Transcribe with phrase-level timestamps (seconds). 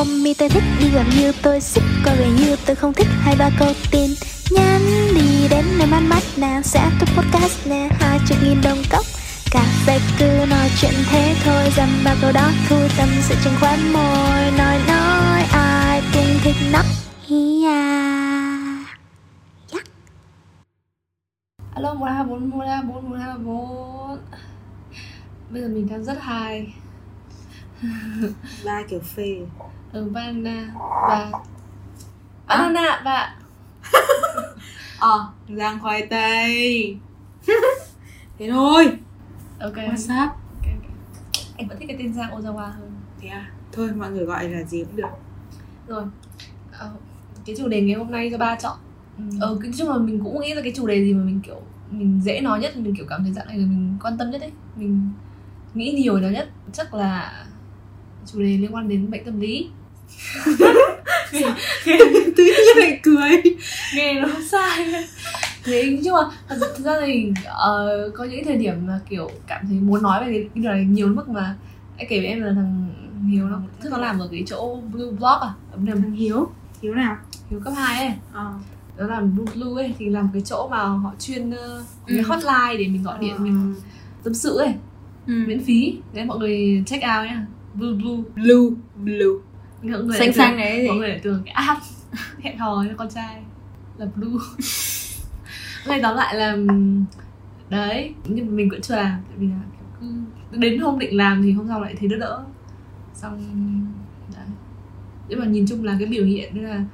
[0.00, 3.06] homie tôi thích đi gần như tôi xích coi vẻ như tôi không thích.
[3.20, 4.10] Hai ba câu tin
[4.50, 4.80] nhắn
[5.14, 7.88] đi đến nơi mát mắt nè sẽ top podcast nè.
[8.00, 9.04] Hai chục nghìn đồng cốc
[9.50, 11.70] cà phê cứ nói chuyện thế thôi.
[11.76, 14.50] Dăm ba câu đó thu tâm sự trên khóe môi.
[14.58, 16.82] Nói nói ai cũng thích nó.
[17.30, 18.60] Yeah.
[19.72, 19.84] yeah.
[21.74, 24.18] Alo 124 124 124
[25.50, 26.68] Bây giờ mình đang rất high
[28.64, 29.36] ba kiểu phê
[29.92, 30.72] Ừ banana
[31.08, 31.30] và
[32.48, 33.36] Banana và
[35.00, 35.26] ờ
[35.56, 36.96] rang khoai tây.
[38.38, 38.98] Thế thôi.
[39.60, 39.74] Ok.
[39.74, 40.30] What's up?
[40.32, 40.90] Ok, ok.
[41.56, 42.92] Anh vẫn thích cái tên Giang Ozawa hơn.
[43.20, 43.50] Thế à?
[43.72, 45.08] Thôi mọi người gọi là gì cũng được.
[45.88, 46.04] Rồi.
[46.72, 46.90] Ờ,
[47.46, 48.76] Cái chủ đề ngày hôm nay do ba chọn.
[49.18, 49.24] Ừ.
[49.40, 51.60] Ờ, cái chung là mình cũng nghĩ là cái chủ đề gì mà mình kiểu
[51.90, 54.40] Mình dễ nói nhất, mình kiểu cảm thấy dạo này là mình quan tâm nhất
[54.40, 54.52] ấy.
[54.76, 55.08] Mình
[55.74, 56.48] nghĩ nhiều nó nhất.
[56.72, 57.44] Chắc là
[58.26, 59.70] chủ đề liên quan đến bệnh tâm lý
[62.36, 63.42] tự nhiên lại cười.
[63.96, 64.86] Nghe nó sai.
[65.64, 69.30] Thế nhưng mà thật, ra- thật ra thì ờ, có những thời điểm mà kiểu
[69.46, 71.54] cảm thấy muốn nói về cái, cái điều này nhiều mức mà
[71.98, 72.86] anh kể với em là thằng
[73.32, 75.50] Hiếu nó thức nó làm ở cái chỗ Blue Block à?
[75.76, 76.50] Nhầm thằng hiếu.
[76.82, 77.16] Hiếu nào?
[77.50, 78.14] Hiếu cấp 2 ấy.
[78.32, 78.52] Ờ.
[78.98, 81.56] Nó làm Blue Blue ấy thì làm cái chỗ mà họ chuyên uh,
[82.06, 82.24] cái Ừ.
[82.28, 83.74] hotline để mình gọi điện mình
[84.24, 84.74] tâm sự ấy.
[85.26, 85.32] Ừ.
[85.46, 85.94] miễn phí.
[86.12, 87.46] Để mọi người check out nhá.
[87.74, 88.16] Blue Blue.
[88.34, 89.38] Blue blue
[89.82, 91.82] mọi người xanh xanh gì mọi người lại tưởng cái app
[92.42, 93.42] hẹn hò cho con trai.
[93.96, 94.42] Là blue
[95.86, 96.56] ngày tóm lại là
[97.70, 99.60] đấy nhưng mà mình cũng chưa làm tại vì là
[100.00, 100.06] cứ
[100.58, 102.44] đến hôm định làm thì hôm sau lại thấy đỡ đỡ.
[103.14, 103.38] Xong
[104.36, 104.46] đấy.
[105.28, 106.84] Nhưng mà nhìn chung là cái biểu hiện đó là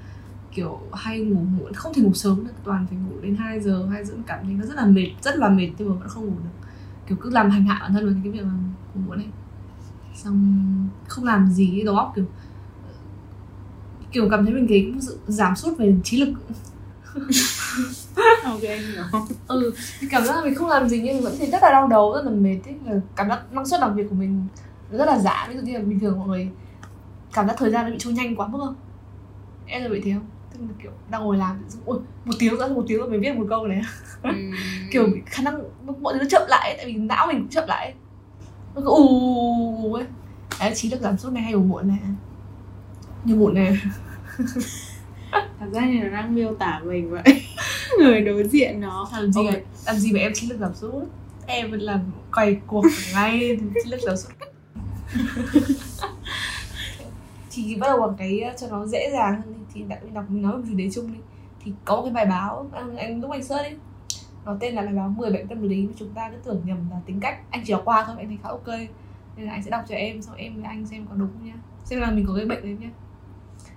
[0.55, 3.87] kiểu hay ngủ muộn không thể ngủ sớm được toàn phải ngủ đến 2 giờ
[3.93, 6.25] hai giờ cảm thấy nó rất là mệt rất là mệt nhưng mà vẫn không
[6.25, 6.69] ngủ được.
[7.09, 8.53] Kiểu cứ làm hành hạ bản thân với cái việc là
[8.95, 9.27] ngủ muộn này
[10.15, 12.25] xong không làm gì óc kiểu
[14.13, 16.33] kiểu cảm thấy mình cái sự giảm sút về trí lực.
[18.45, 19.05] Ok hiểu.
[19.47, 19.73] Ừ
[20.11, 22.25] cảm giác là mình không làm gì nhưng vẫn thấy rất là đau đầu rất
[22.25, 23.01] là mệt ấy.
[23.17, 24.47] Cảm giác năng suất làm việc của mình
[24.91, 26.49] rất là giảm ví dụ như là bình thường mọi người
[27.33, 28.75] cảm giác thời gian nó bị trôi nhanh quá mức không?
[29.67, 30.27] Em là bị thế không?
[30.53, 33.35] Tức là kiểu đang ngồi làm ui một tiếng nữa một tiếng rồi mình viết
[33.37, 33.83] một câu này.
[34.91, 35.63] Kiểu bị khả năng
[36.01, 37.95] mọi thứ nó chậm lại ấy, tại vì não mình cũng chậm lại ấy.
[38.75, 40.05] nó cứ ù ấy.
[40.61, 41.99] Đấy trí lực giảm sút này hay ngủ muộn này
[43.27, 43.79] như muộn này
[45.59, 47.23] thật ra như là đang miêu tả mình vậy.
[47.99, 49.09] Người đối diện nó.
[49.13, 49.55] Làm gì Ok.
[49.55, 51.05] mà, làm gì mà em trí lực giảm sút.
[51.47, 52.01] Em vẫn làm
[52.33, 52.85] quay cuộc
[53.15, 54.33] ngay trí lực giảm sút.
[57.51, 60.43] Thì bắt đầu bằng cái uh, cho nó dễ dàng hơn thì đã đọc mình
[60.43, 61.19] nói một chủ đề chung đi.
[61.65, 63.77] Thì có một cái bài báo anh, anh lúc anh search đi
[64.45, 66.79] nó tên là bài báo 10 bệnh tâm lý mà chúng ta cứ tưởng nhầm
[66.91, 67.39] là tính cách.
[67.51, 68.69] Anh chỉ đọc qua thôi anh thấy khá ok.
[69.37, 71.47] Nên là anh sẽ đọc cho em xong em với anh xem có đúng không
[71.47, 71.57] nhá.
[71.85, 72.91] Xem là mình có cái bệnh đấy nhá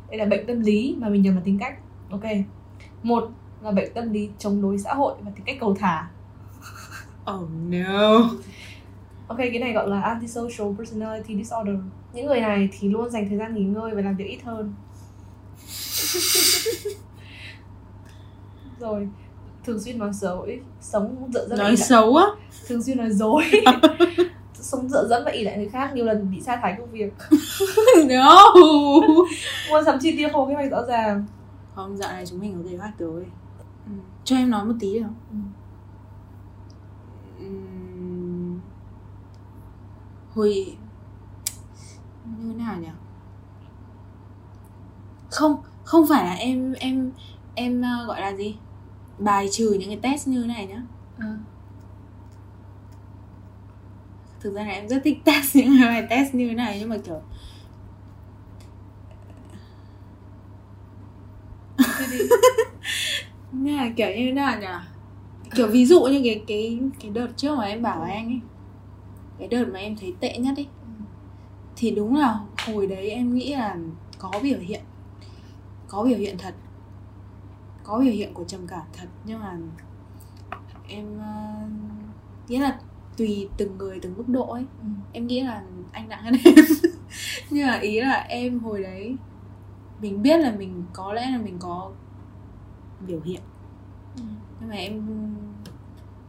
[0.09, 1.78] đây là bệnh tâm lý mà mình nhầm là tính cách.
[2.09, 2.24] Ok.
[3.03, 3.30] Một
[3.62, 6.09] là bệnh tâm lý chống đối xã hội và tính cách cầu thả.
[7.31, 8.30] Oh no.
[9.28, 11.75] Ok, cái này gọi là antisocial personality disorder.
[12.14, 14.74] Những người này thì luôn dành thời gian nghỉ ngơi và làm việc ít hơn.
[18.80, 19.08] Rồi,
[19.66, 22.26] thường xuyên nói dối, sống dựa và nói xấu á?
[22.68, 23.44] Thường xuyên nói dối,
[24.72, 27.13] sống dựa dẫm và ỉ lại người khác nhiều lần bị sa thải công việc,
[28.09, 28.53] no
[29.69, 31.25] mua sắm chi tiêu không kế hoạch rõ ràng.
[31.75, 33.25] không dạo này chúng mình có kế hoạch rồi
[33.85, 33.91] ừ.
[34.24, 35.52] cho em nói một tí được không
[37.40, 37.46] Ừ.
[37.46, 38.59] Ừm.
[40.35, 40.75] hồi
[42.38, 42.88] như thế nào nhỉ
[45.29, 47.12] không không phải là em em
[47.56, 48.56] em ờ, gọi là gì
[49.19, 50.81] bài trừ những cái test như thế này nhá
[51.19, 51.38] À
[54.40, 56.90] thực ra là em rất thích test những cái bài test như thế này nhưng
[56.90, 57.22] mà kiểu
[63.52, 64.68] Nên là kiểu như thế nào nhỉ?
[65.56, 68.40] Kiểu ví dụ như cái cái cái đợt trước mà em bảo anh ấy
[69.40, 70.68] cái đợt mà em thấy tệ nhất ấy
[71.76, 73.78] thì đúng là hồi đấy em nghĩ là
[74.18, 74.82] có biểu hiện
[75.88, 76.53] có biểu hiện thật
[77.84, 79.58] có biểu hiện của trầm cảm thật nhưng mà
[80.88, 82.80] em uh, nghĩa là
[83.20, 84.88] tùy từng người từng mức độ ấy Ừ.
[85.14, 86.56] em nghĩ là anh nặng hơn em
[87.50, 89.16] nhưng mà ý là em hồi đấy
[90.02, 91.92] mình biết là mình có lẽ là mình có
[93.08, 93.42] biểu hiện
[94.16, 94.22] Ừ.
[94.60, 95.08] nhưng mà em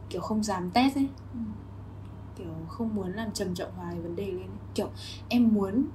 [0.09, 1.39] kiểu không dám test ấy Ừ.
[2.37, 4.57] kiểu không muốn làm trầm trọng hóa cái vấn đề lên ấy.
[4.75, 4.89] kiểu
[5.29, 5.85] em muốn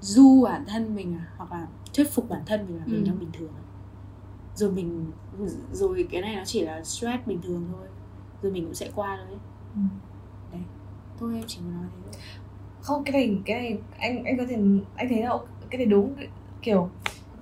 [0.00, 3.06] du bản thân mình à, hoặc là thuyết phục bản thân mình là mình Ừ.
[3.06, 3.50] đang bình thường
[4.54, 5.06] rồi mình
[5.72, 7.86] rồi cái này nó chỉ là stress bình thường thôi
[8.42, 9.38] rồi mình cũng sẽ qua thôi.
[9.74, 9.80] Ừ.
[11.20, 12.20] thôi em chỉ muốn nói thế thôi
[12.82, 14.56] không cái này cái này anh anh có thể
[14.96, 15.30] anh thấy là
[15.70, 16.14] cái này đúng
[16.62, 16.88] kiểu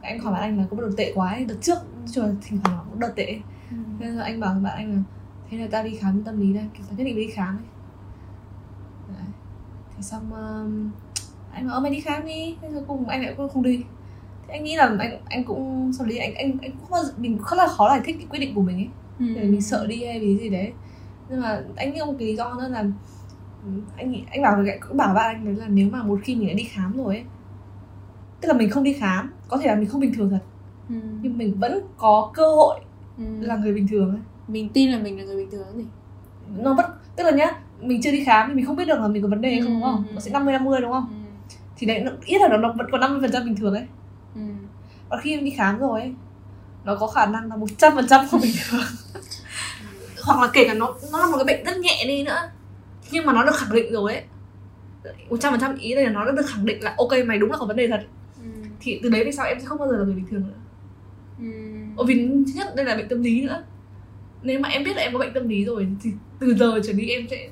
[0.00, 1.44] anh hỏi bạn anh là có một đợt tệ quá ấy.
[1.44, 1.78] đợt trước
[2.12, 3.36] trời thỉnh thoảng cũng đợt tệ
[3.70, 3.76] Ừ.
[4.00, 5.02] Thế là anh bảo bạn anh là
[5.50, 7.64] thế là ta đi khám tâm lý đây kiểu nhất định đi khám ấy
[9.08, 9.26] Đấy.
[9.96, 10.90] thế xong um,
[11.52, 13.76] anh bảo ơ mày đi khám đi thế cuối cùng anh lại cũng không đi
[14.48, 17.56] thế anh nghĩ là anh anh cũng sau đấy anh anh anh cũng mình rất
[17.56, 18.88] là khó giải thích cái quyết định của mình ấy
[19.18, 19.24] Ừ.
[19.26, 20.72] mình sợ đi hay vì gì đấy
[21.28, 22.84] nhưng mà anh nghĩ một cái lý do nữa là
[23.64, 26.18] ừ, anh nghĩ anh bảo với cũng bảo bạn anh đấy là nếu mà một
[26.24, 27.24] khi mình đã đi khám rồi ấy
[28.40, 30.40] tức là mình không đi khám có thể là mình không bình thường thật
[30.88, 30.94] Ừ.
[31.22, 32.80] nhưng mình vẫn có cơ hội
[33.18, 33.24] Ừ.
[33.40, 35.84] là người bình thường ấy mình tin là mình là người bình thường gì
[36.58, 37.50] nó vẫn tức là nhá
[37.80, 39.60] mình chưa đi khám thì mình không biết được là mình có vấn đề hay
[39.60, 40.14] không đúng không Ừ.
[40.14, 41.14] nó sẽ 50 50 đúng không ừ.
[41.76, 43.86] thì đấy nó, ít là nó, vẫn còn 50 phần trăm bình thường ấy
[44.34, 44.40] Ừ.
[45.08, 46.14] còn khi mình đi khám rồi ấy
[46.84, 48.80] nó có khả năng là 100 phần trăm không bình thường
[50.24, 52.38] hoặc là kể cả nó nó là một cái bệnh rất nhẹ đi nữa
[53.10, 54.22] nhưng mà nó được khẳng định rồi ấy
[55.30, 57.50] 100 phần trăm ý đây là nó đã được khẳng định là ok mày đúng
[57.50, 58.06] là có vấn đề thật
[58.42, 58.48] Ừ.
[58.80, 60.54] thì từ đấy về sau em sẽ không bao giờ là người bình thường nữa
[61.96, 62.04] Ừ.
[62.06, 63.64] Vì thứ nhất đây là bệnh tâm lý nữa
[64.42, 66.92] Nếu mà em biết là em có bệnh tâm lý rồi Thì từ giờ trở
[66.92, 67.48] đi em sẽ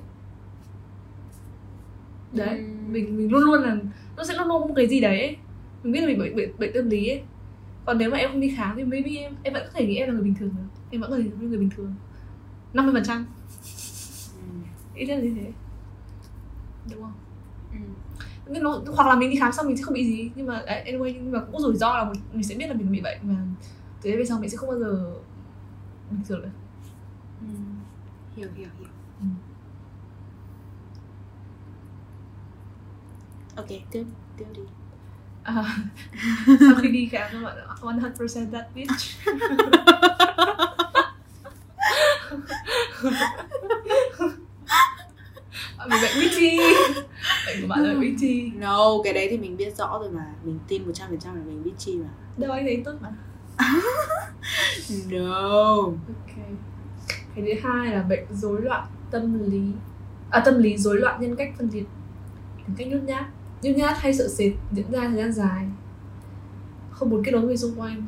[2.33, 2.65] Đấy Ừ.
[2.91, 3.77] mình mình luôn luôn là
[4.17, 5.37] Nó sẽ luôn luôn có một cái gì đấy ấy.
[5.83, 7.23] Mình biết là mình bệnh, bệnh, bệnh tâm lý ấy
[7.87, 9.97] Còn nếu mà em không đi khám thì maybe em Em vẫn có thể nghĩ
[9.97, 10.55] em là người bình thường.
[10.91, 11.95] Em vẫn có thể như người bình thường
[12.75, 12.85] 50%
[13.19, 13.23] Ừ.
[13.23, 13.25] Ít
[14.95, 15.53] nhất là như thế
[16.91, 17.13] Đúng không?
[17.73, 17.79] Ừ.
[18.47, 20.63] Nhưng nó, hoặc là mình đi khám xong mình sẽ không bị gì nhưng mà
[20.67, 23.19] đấy, anyway nhưng mà cũng rủi ro là mình sẽ biết là mình bị bệnh
[23.23, 23.35] và
[24.03, 25.15] từ đấy về sau mình sẽ không bao giờ
[26.11, 26.51] bình thường nữa
[27.41, 27.47] Ừ.
[28.37, 28.89] hiểu hiểu hiểu
[29.21, 29.27] Ừ.
[33.57, 34.05] ok tiếp
[34.37, 34.63] tiếp đi
[35.43, 35.77] À,
[36.61, 38.91] sau khi đi khám các bạn ạ, 100% that bitch
[45.91, 46.59] bị bệnh bitchy
[47.47, 50.35] Bệnh của bạn là bitchy no cái đấy thì mình biết rõ rồi mà.
[50.45, 52.09] Mình tin 100% là mình biết chi mà.
[52.37, 53.09] Đâu anh thấy tốt mà.
[55.11, 55.77] No.
[55.83, 56.37] Ok.
[57.35, 59.63] Cái thứ hai là bệnh rối loạn tâm lý.
[60.31, 61.85] À tâm lý rối loạn nhân cách phân liệt
[62.67, 63.25] Một cách nhút nhát.
[63.63, 65.67] Nhút nhát hay sợ sệt diễn ra thời gian dài.
[66.91, 68.03] Không muốn kết nối với người xung quanh.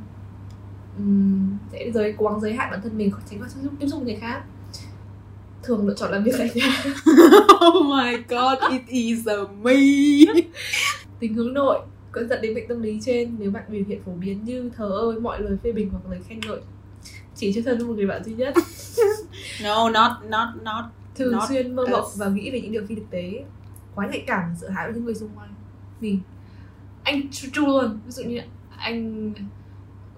[0.98, 3.48] Ừm, Sẽ giới cố gắng giới hạn bản thân mình tránh qua
[3.78, 4.42] tiếp xúc với người khác
[5.64, 6.84] Thường lựa chọn làm việc tại nhà.
[7.66, 9.72] Oh my god it is a me
[11.18, 11.78] Tính hướng nội
[12.12, 14.88] có dẫn đến bệnh tâm lý trên nếu bạn biểu hiện phổ biến như thờ
[14.88, 16.60] ơ mọi lời phê bình hoặc lời khen ngợi.
[17.34, 18.54] Chỉ cho thân một người bạn duy nhất.
[19.62, 20.84] No not not not
[21.14, 23.44] thường Not xuyên mơ mộng và nghĩ về những điều phi thực tế.
[23.94, 25.54] Quá nhạy cảm sợ hãi với những người xung quanh.
[26.00, 26.18] Vì
[27.02, 27.98] anh tru luôn.
[28.06, 28.40] Ví dụ như
[28.78, 29.32] anh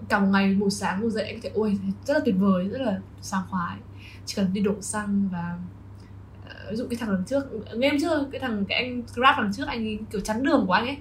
[0.09, 2.81] cả một ngày buổi sáng ngủ dậy anh thấy ôi rất là tuyệt vời rất
[2.81, 3.77] là sảng khoái
[4.27, 5.57] chỉ cần đi đổ xăng và
[6.49, 7.43] ờ, ví dụ cái thằng đằng trước
[7.75, 10.63] nghe em chưa cái thằng cái anh grab đằng trước anh ấy kiểu chắn đường
[10.67, 10.97] của anh ấy.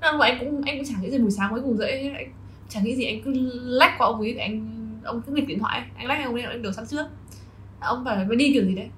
[0.00, 2.32] Nên mà anh cũng anh cũng chẳng nghĩ gì buổi sáng mới ngủ dậy anh
[2.68, 3.32] chẳng nghĩ gì anh cứ
[3.64, 5.88] lách qua ông ấy anh ông cứ nghịch điện thoại ấy.
[5.96, 7.06] anh lách ông ấy anh đổ xăng trước.
[7.80, 8.88] Ông bảo là đi kiểu gì đấy?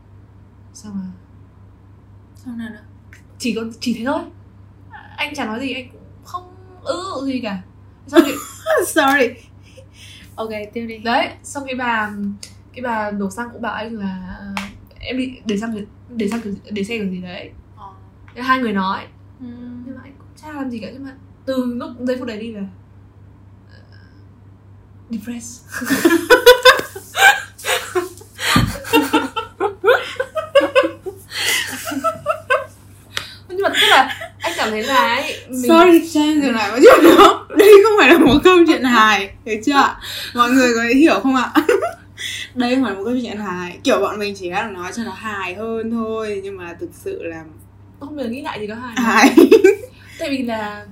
[0.72, 1.10] Xong rồi
[2.36, 2.84] sao nào nữa
[3.38, 4.22] chỉ có chỉ thế thôi.
[5.16, 7.62] Anh chẳng nói gì anh cũng không ư gì cả.
[8.06, 8.32] Xong thì
[8.86, 9.48] sorry.
[10.34, 10.98] Ok tiếp đi.
[10.98, 12.12] Đấy xong cái bà
[12.74, 14.62] cái bà đổ xăng cũng bảo anh là ờ,
[15.00, 16.40] em đi để xăng để xăng
[16.70, 17.84] để xe kiểu gì đấy Ờ.
[18.34, 19.06] Thế hai người nói
[19.40, 19.46] Ừ.
[19.86, 21.10] nhưng mà anh cũng chả làm gì cả nhưng mà
[21.46, 22.60] từ lúc giây phút đấy đi là
[23.70, 23.78] ờ,
[25.10, 25.64] depressed
[33.48, 36.76] nhưng mà tức là anh cảm thấy là ấy, mình Sorry, em dừng lại một
[36.84, 39.96] chút nữa Đây không phải là một câu chuyện hài Thấy chưa ạ?
[40.34, 41.52] Mọi người có hiểu không ạ?
[42.54, 43.78] Đây không phải một câu chuyện hài.
[43.84, 47.22] Kiểu bọn mình chỉ đang nói cho nó hài hơn thôi Nhưng mà thực sự
[47.22, 47.44] là
[48.00, 48.94] không bao giờ nghĩ lại gì có hài.
[48.96, 49.36] Hài.
[50.18, 50.86] Tại vì là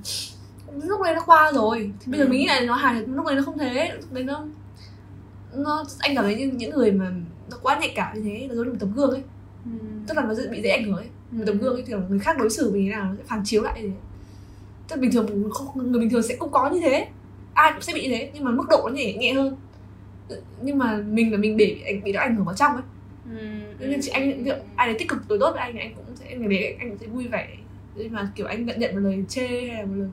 [0.83, 1.91] lúc đấy nó qua rồi.
[1.99, 2.29] Thì bây giờ Ừ.
[2.29, 3.91] mình nghĩ là nó hài lúc đấy nó không thế.
[3.95, 4.45] Lúc đấy nó
[5.55, 7.11] nó anh cảm thấy như những người mà
[7.51, 9.21] nó quá nhạy cảm như thế nó giống như một tấm gương ấy.
[10.07, 11.05] Tức là nó sẽ bị dễ ảnh hưởng ấy.
[11.31, 13.41] Một tấm gương ấy thì người khác đối xử mình thế nào nó sẽ phản
[13.45, 13.89] chiếu lại thế.
[14.87, 17.07] Tức là bình thường không, người bình thường sẽ không có như thế.
[17.53, 19.55] Ai cũng sẽ bị như thế nhưng mà mức độ nó nhẹ nhẹ hơn
[20.61, 22.83] nhưng mà mình là mình để bị, bị nó ảnh hưởng vào trong ấy.
[23.79, 26.35] Nên chị anh dụ ai đấy tích cực đối tốt với anh anh cũng sẽ
[26.35, 27.57] người đấy anh cũng sẽ vui vẻ.
[27.95, 30.09] Nhưng mà kiểu anh nhận nhận một lời chê hay là một lời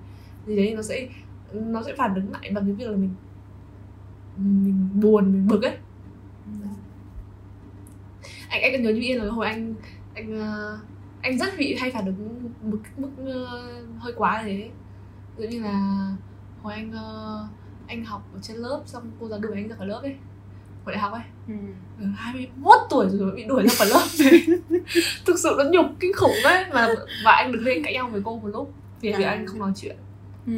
[0.46, 1.08] gì đấy nó sẽ
[1.52, 3.14] nó sẽ phản ứng lại bằng cái việc là mình
[4.36, 5.76] mình buồn mình bực ấy.
[8.48, 9.74] Anh anh còn nhớ như yên là hồi anh
[10.14, 10.78] anh ờ,
[11.22, 14.70] anh rất bị hay phản ứng mức mức ờ, hơi quá thế.
[15.36, 16.08] Ví dụ như là
[16.62, 17.48] hồi anh ờ,
[17.90, 20.14] anh học ở trên lớp xong cô giáo đuổi anh ra khỏi lớp ấy
[20.84, 21.22] của đại học ấy.
[21.48, 24.06] Ừ, 21 tuổi rồi bị đuổi ra khỏi lớp
[25.26, 26.64] thực sự nó nhục kinh khủng đấy.
[26.72, 26.88] Mà
[27.24, 29.30] và anh được lên cãi nhau với cô một lúc vì vì À.
[29.30, 29.96] anh không nói chuyện.
[30.46, 30.52] Ừ.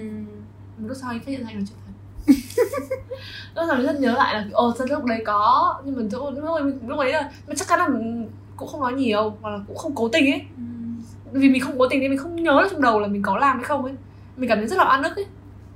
[0.79, 1.93] một lúc sau anh phát hiện ra anh là chuyện thật.
[3.55, 6.31] Lúc sau mình rất nhớ lại là ồ sao lúc đấy có nhưng mà chỗ
[6.31, 7.89] lúc ấy lúc ấy là mà chắc chắn là
[8.57, 10.43] cũng không nói nhiều hoặc là cũng không cố tình ấy.
[10.57, 10.62] Ừ.
[11.39, 13.57] vì mình không cố tình nên mình không nhớ trong đầu là mình có làm
[13.57, 13.95] hay không ấy.
[14.37, 15.27] Mình cảm thấy rất là oan ức ấy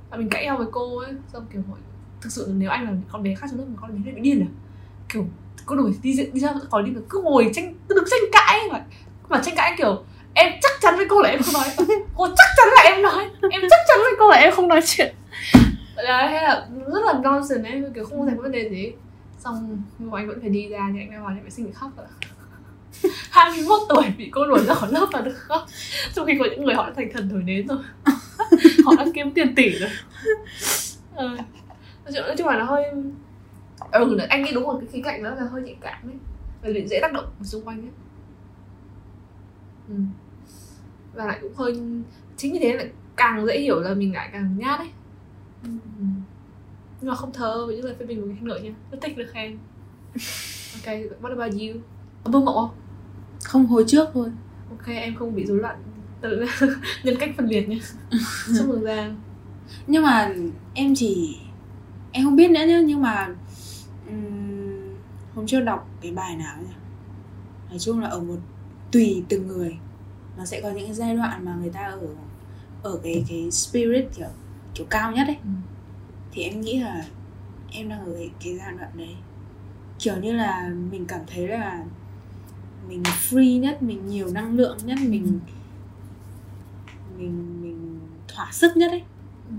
[0.09, 1.79] và mình cãi nhau với cô ấy xong kiểu hỏi
[2.21, 4.21] thực sự nếu anh là con bé khác trong lớp mà con bé này bị
[4.21, 4.49] điên à?
[5.09, 5.25] Kiểu
[5.65, 8.19] cô đuổi đi đi, đi ra khỏi đi mà cứ ngồi tranh cứ đứng tranh
[8.31, 8.83] cãi mà
[9.29, 11.87] mà tranh cãi kiểu em chắc chắn với cô là em không nói.
[12.15, 13.29] Cô chắc chắn là em nói.
[13.51, 15.15] Em chắc chắn với cô là em không nói chuyện.
[15.95, 18.91] Đấy hay là rất là nonsense ấy kiểu không có thành vấn đề gì
[19.39, 21.71] xong nhưng mà anh vẫn phải đi ra thì anh ra ngoài để phải xin
[21.73, 22.05] khóc rồi
[23.31, 25.65] 21 tuổi bị cô đuổi ra khỏi lớp và được khóc
[26.13, 27.77] trong khi có những người họ đã thành thần thổi nến rồi.
[28.85, 29.89] Họ đã kiếm tiền tỷ rồi.
[31.15, 31.27] Ờ.
[32.05, 32.83] nói chung- là nó hơi
[33.91, 36.15] ừ anh nghĩ đúng rồi cái khía cạnh đó là hơi nhạy cảm ấy.
[36.61, 37.91] Và dễ tác động xung quanh ấy.
[39.89, 39.95] Ừ.
[41.13, 41.79] và lại cũng hơi
[42.37, 44.89] chính vì thế lại càng dễ hiểu là mình lại càng nhát ấy.
[45.63, 45.69] Ừ.
[47.01, 48.71] nhưng mà không thờ với những lời phê bình của khen ngợi nha.
[48.91, 49.57] Rất thích được khen.
[50.85, 51.81] Ok what about you?
[52.25, 52.69] Mơ mộng không
[53.43, 54.29] không hồi trước thôi.
[54.69, 55.83] Ok em không bị rối loạn
[56.21, 56.45] tự
[57.03, 57.77] nhân cách phân liệt nha
[58.57, 59.15] chúc mừng giang.
[59.87, 60.33] Nhưng mà
[60.73, 61.37] em chỉ
[62.11, 63.27] em không biết nữa nhá nhưng mà
[64.07, 64.95] ừm,
[65.35, 66.73] hôm trước đọc cái bài nào nhỉ?
[67.69, 68.37] Nói chung là ở một
[68.91, 69.77] tùy từng người.
[70.37, 72.07] Nó sẽ có những giai đoạn mà người ta ở
[72.83, 74.27] ở cái cái spirit kiểu
[74.73, 75.37] kiểu cao nhất ấy.
[75.43, 75.49] Ừ.
[76.31, 77.05] thì em nghĩ là
[77.71, 79.15] em đang ở cái, cái giai đoạn đấy.
[79.99, 81.83] Kiểu như là mình cảm thấy là
[82.87, 85.39] mình free nhất mình nhiều năng lượng nhất mình
[87.17, 89.03] mình mình thỏa sức nhất ấy.
[89.49, 89.55] Ừ.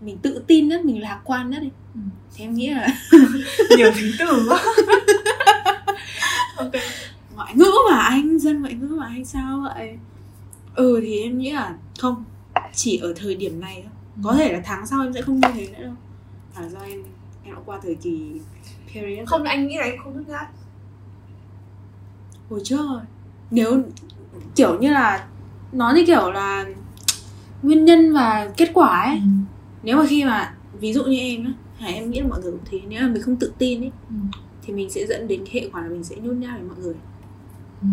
[0.00, 1.70] mình tự tin nhất mình lạc quan nhất ấy.
[1.94, 2.00] Ừ.
[2.34, 2.88] thì em nghĩ là
[3.76, 4.64] nhiều tính từ quá.
[6.56, 6.72] Ok.
[7.34, 9.98] Ngoại ngữ mà anh dân ngoại ngữ mà anh sao vậy?
[10.74, 12.24] Ừ thì em nghĩ là không.
[12.74, 13.92] Chỉ ở thời điểm này thôi.
[14.24, 15.94] Có thể là tháng sau em sẽ không như thế nữa đâu.
[16.56, 17.02] Là do em
[17.44, 18.40] em đã qua thời kỳ
[18.94, 19.28] period.
[19.28, 20.46] Không anh nghĩ là anh không thích ngát
[22.50, 23.00] hồi trước rồi
[23.50, 23.82] nếu
[24.56, 25.26] kiểu như là
[25.72, 26.66] nó như kiểu là
[27.62, 29.20] nguyên nhân và kết quả ấy.
[29.82, 32.50] Nếu mà khi mà ví dụ như em á hay em nghĩ là mọi người
[32.52, 34.14] cũng thế nếu mà mình không tự tin ấy Ừ.
[34.62, 36.94] thì mình sẽ dẫn đến hệ quả là mình sẽ nhút nhát với mọi người.
[37.82, 37.86] Ừ.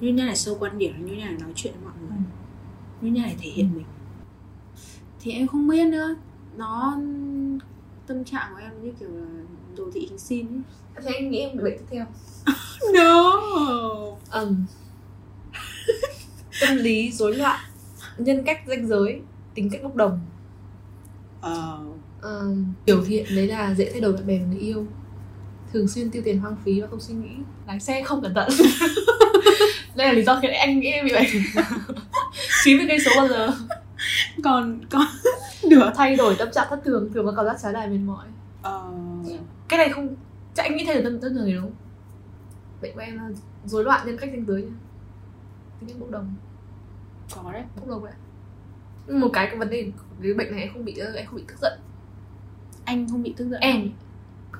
[0.00, 2.18] nhút nhát là sâu quan điểm nhút nhát là nói chuyện với mọi người.
[2.18, 3.06] Ừ.
[3.06, 3.84] nhút nhát là thể hiện mình.
[5.20, 6.14] Thì em không biết nữa.
[6.56, 6.96] Nó
[8.06, 9.26] tâm trạng của em như kiểu là
[9.76, 10.60] đồ thị hình xin ấy.
[11.04, 12.06] Thế anh nghĩ em bị bệnh tiếp theo
[12.94, 13.30] no.
[14.30, 14.66] Ừm.
[16.60, 17.60] Tâm lý rối loạn.
[18.18, 19.20] Nhân cách ranh giới.
[19.54, 20.20] Tính cách bốc đồng.
[21.40, 21.78] Ờ.
[22.22, 24.86] Ừm, biểu hiện đấy là dễ thay đổi bạn bè và người yêu.
[25.72, 27.30] Thường xuyên tiêu tiền hoang phí và không suy nghĩ.
[27.66, 28.48] Lái xe không cẩn thận.
[29.96, 31.26] Đây là lý do khiến anh nghĩ em bị bệnh.
[32.64, 33.52] chín mươi cây số bao giờ?
[34.44, 35.06] Còn còn
[35.70, 35.90] được.
[35.96, 37.10] Thay đổi tâm trạng thất thường.
[37.14, 38.26] Thường có cảm giác trái đài mệt mỏi.
[38.62, 38.82] Ờ.
[39.68, 40.08] Cái này không
[40.54, 41.62] chắc anh nghĩ thay đổi tâm tâm thường này đúng.
[41.62, 41.72] không?
[42.84, 43.28] Bệnh của em là
[43.64, 44.72] rối loạn nhân cách ranh giới nha.
[45.80, 46.34] Tính cách bốc đồng.
[47.34, 47.62] Có đấy.
[47.76, 48.14] Bốc đồng đấy.
[49.20, 49.90] Một cái cái vấn đề
[50.22, 51.72] cái bệnh này em không bị em không bị tức giận.
[52.84, 53.60] Anh không bị tức giận.
[53.60, 53.90] Em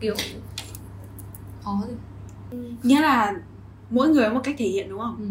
[0.00, 0.14] kiểu
[1.62, 1.94] khó gì.
[2.82, 3.34] Nghĩa là
[3.90, 5.16] mỗi người có một cách thể hiện đúng không?
[5.18, 5.26] Ừ.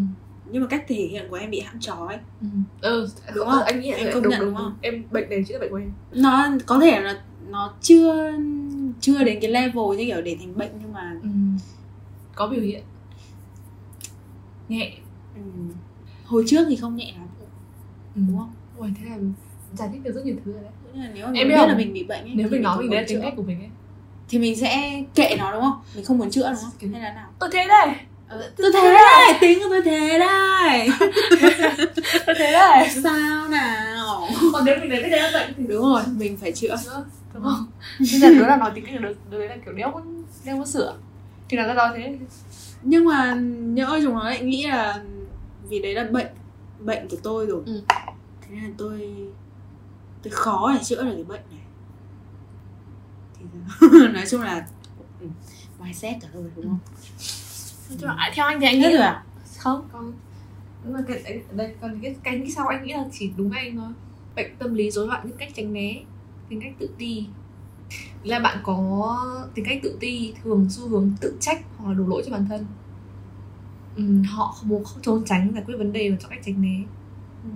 [0.51, 2.17] nhưng mà cách thể hiện của em bị hãm chó ấy.
[2.41, 2.47] Ừ.
[2.81, 3.63] Ừ Đúng không?
[3.63, 4.77] anh nghĩ là Em công đúng, nhận đúng, đúng đúng, không?
[4.81, 5.91] em bệnh này chính là bệnh của em.
[6.13, 8.31] Nó có thể là nó chưa
[9.01, 10.92] chưa đến cái level như kiểu để thành bệnh nhưng.
[12.35, 12.83] Có biểu hiện.
[14.69, 14.91] Nhẹ.
[15.35, 15.41] Ừ,
[16.25, 17.27] hồi trước thì không nhẹ lắm.
[18.15, 18.21] Ừ.
[18.27, 18.51] đúng không?
[18.77, 19.17] Ôi, thế là
[19.73, 20.71] giải thích được rất nhiều thứ rồi đấy.
[20.93, 21.67] Là nếu mà Em mình biết không?
[21.69, 23.59] là mình bị bệnh ấy, nếu mình nói mình đấy là tính cách của mình
[23.59, 23.69] ấy.
[24.29, 25.81] Thì mình sẽ kệ nó đúng không?
[25.95, 26.91] Mình không muốn chữa đúng không?
[26.91, 27.29] Hay là nào?
[27.39, 27.95] Tôi thế đây.
[28.27, 29.37] Ờ, tôi thế đây.
[29.41, 30.89] tính của tôi thế đây.
[32.25, 32.89] Tôi thế đây.
[33.03, 34.27] Sao nào.
[34.53, 36.75] Còn nếu mình đấy thế là bệnh thì đúng rồi mình phải chữa.
[37.33, 37.65] Đúng không?
[37.99, 40.01] Bây giờ đó là nói tính cách được đấy là kiểu đéo có
[40.45, 40.95] đéo có sửa
[41.53, 42.17] thì là do thế?
[42.81, 45.03] Nhưng mà nhỡ chúng nó lại nghĩ là
[45.69, 46.27] vì đấy là bệnh
[46.79, 47.63] bệnh của tôi rồi.
[47.65, 47.81] Ừ.
[48.41, 49.10] thế là tôi
[50.24, 51.60] tôi khó để chữa được cái bệnh này.
[53.39, 53.45] Thì
[54.13, 54.67] nói chung là
[55.19, 55.27] ừ,
[55.83, 56.79] mindset cả rồi đúng không?
[57.89, 59.24] Nói chung là theo anh thì anh nghĩ rồi là à?
[59.57, 59.88] Không.
[59.91, 60.13] Còn
[60.83, 63.77] nhưng mà cái đây còn cái cái cái sau anh nghĩ là chỉ đúng anh
[63.77, 63.89] thôi.
[64.36, 66.03] Bệnh tâm lý rối loạn những cách tránh né
[66.50, 67.25] tính cách tự ti
[68.23, 69.17] là bạn có
[69.53, 72.45] tính cách tự ti thường xu hướng tự trách hoặc là đổ lỗi cho bản
[72.50, 72.65] thân
[73.95, 76.62] Ừm, họ không muốn không trốn tránh giải quyết vấn đề và chọn cách tránh
[76.62, 76.83] né
[77.43, 77.50] Ừ.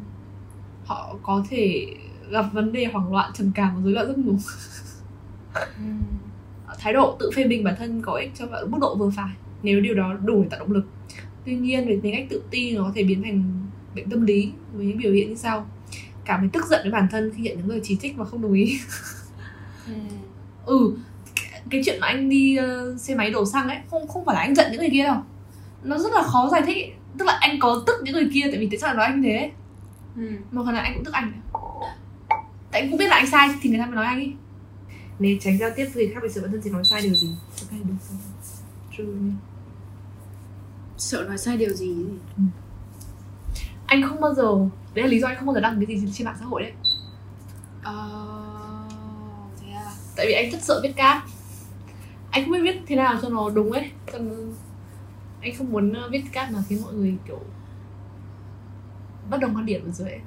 [0.86, 1.88] họ có thể
[2.30, 4.34] gặp vấn đề hoảng loạn trầm cảm và rối loạn giấc ngủ
[5.54, 5.62] ừ.
[6.80, 9.10] thái độ tự phê bình bản thân có ích cho bạn ở mức độ vừa
[9.10, 10.86] phải nếu điều đó đủ để tạo động lực
[11.46, 13.44] tuy nhiên về tính cách tự ti nó có thể biến thành
[13.96, 15.66] bệnh tâm lý với những biểu hiện như sau
[16.26, 18.42] cảm thấy tức giận với bản thân khi nhận những lời chỉ trích và không
[18.42, 18.80] đồng ý
[19.88, 19.94] ừ.
[20.68, 20.94] Ừ
[21.70, 24.42] cái, chuyện mà anh đi uh, xe máy đổ xăng ấy không không phải là
[24.42, 25.18] anh giận những người kia đâu.
[25.84, 28.60] Nó rất là khó giải thích tức là anh có tức những người kia tại
[28.60, 29.52] vì tại sao lại nói anh thế.
[30.16, 30.32] Ừ.
[30.52, 31.32] một phần là anh cũng tức anh.
[32.72, 34.34] Tại anh cũng biết là anh sai thì người ta mới nói anh đi
[35.20, 37.14] nếu tránh giao tiếp với người khác về sự bản thân thì nói sai điều
[37.14, 37.36] gì.
[37.62, 38.18] Ok đúng không
[38.98, 39.04] true
[40.98, 41.96] sợ nói sai điều gì?
[43.86, 44.56] Anh không bao giờ
[44.94, 46.62] đấy là lý do anh không bao giờ đăng cái gì trên mạng xã hội
[46.62, 46.72] đấy.
[47.84, 48.47] Ờ à
[50.18, 51.24] tại vì anh rất sợ viết cát
[52.32, 53.92] anh không biết viết thế nào cho nó đúng ấy.
[54.12, 54.36] Cho nó...
[55.42, 57.40] anh không muốn uh, viết cát mà khiến mọi người kiểu
[59.30, 60.22] bất đồng quan điểm ở dưới ấy.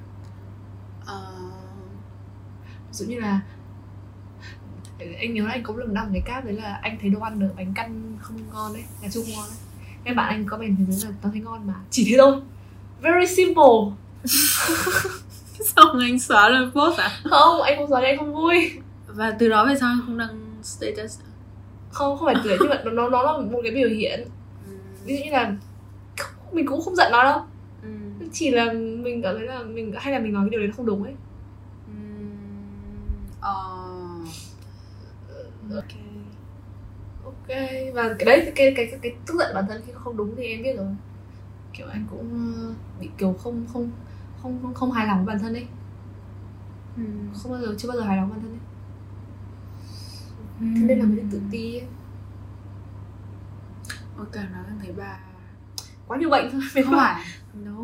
[1.06, 1.37] ờ.
[2.66, 3.40] Ví dụ như là
[5.18, 7.20] anh nhớ là anh có một lần đăng cái cát đấy là anh thấy đồ
[7.20, 9.59] ăn ở bánh căn không ngon đấy nhà chung ngon đấy
[10.04, 11.75] các bạn anh có bèn thế giới là tao thấy ngon mà.
[11.90, 12.40] Chỉ thế thôi.
[13.00, 13.64] Very simple.
[15.76, 17.20] Xong anh xóa lên post à?
[17.25, 18.70] Không anh không nói anh không vui
[19.14, 21.25] và từ đó về sau anh không đăng status nữa?
[21.90, 24.21] không không phải tuổi nhưng mà nó nó nó là một cái biểu hiện
[24.67, 24.73] ừ.
[25.05, 25.57] ví dụ như là
[26.52, 27.43] mình cũng không giận nó đâu
[27.83, 27.88] Ừ.
[28.33, 30.75] chỉ là mình cảm thấy là mình hay là mình nói cái điều đấy nó
[30.76, 31.14] không đúng ấy
[31.87, 31.93] Ừ.
[33.40, 33.55] ờ
[35.75, 35.85] ok
[37.25, 37.49] ok
[37.95, 40.45] và cái đấy cái cái cái, cái tức giận bản thân khi không đúng thì
[40.47, 40.87] em biết rồi
[41.73, 43.90] kiểu anh cũng ờ, bị kiểu không không
[44.43, 45.67] không không, không hài lòng với bản thân ấy
[46.97, 47.02] ừ.
[47.43, 48.60] không bao giờ chưa bao giờ hài lòng với bản thân ấy
[50.61, 51.87] thế nên là mới tự ti ấy.
[54.17, 55.19] Ôi càng nói thấy bà
[56.07, 57.25] quá nhiều bệnh thôi phải không phải.
[57.55, 57.76] No.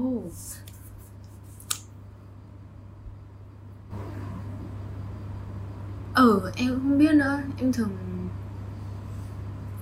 [6.14, 7.40] Ờ em không biết nữa.
[7.58, 7.90] Em thường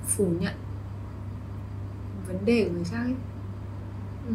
[0.06, 0.54] phủ nhận
[2.26, 3.14] vấn đề của người khác ấy.
[4.28, 4.34] Ừ.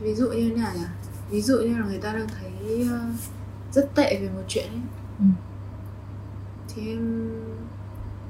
[0.00, 0.84] ví dụ như thế nào nhỉ?
[1.30, 3.00] Ví dụ như là người ta đang thấy ờ,
[3.72, 4.80] rất tệ về một chuyện ấy.
[5.18, 5.24] Ừ.
[6.74, 7.30] thì em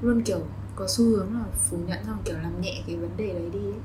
[0.01, 0.39] luôn kiểu
[0.75, 3.59] có xu hướng là phủ nhận xong kiểu làm nhẹ cái vấn đề đấy đi
[3.59, 3.79] ấy.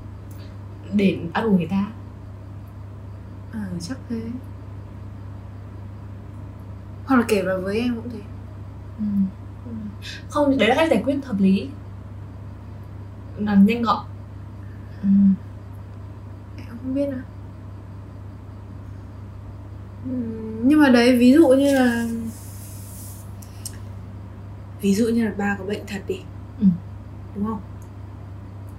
[0.93, 1.91] để ăn ủi người ta
[3.51, 4.21] ờ chắc thế
[7.05, 8.19] hoặc là kể vào với em cũng thế
[8.99, 9.03] ừ.
[10.29, 11.69] không đấy là cách giải quyết hợp lý
[13.37, 14.05] là nhanh gọn
[15.03, 15.07] ừ.
[16.57, 17.21] em không biết nữa
[20.05, 22.07] Ừm, nhưng mà đấy ví dụ như là
[24.81, 26.19] ví dụ như là ba có bệnh thật đi.
[26.59, 26.65] Ừ.
[27.35, 27.59] đúng không?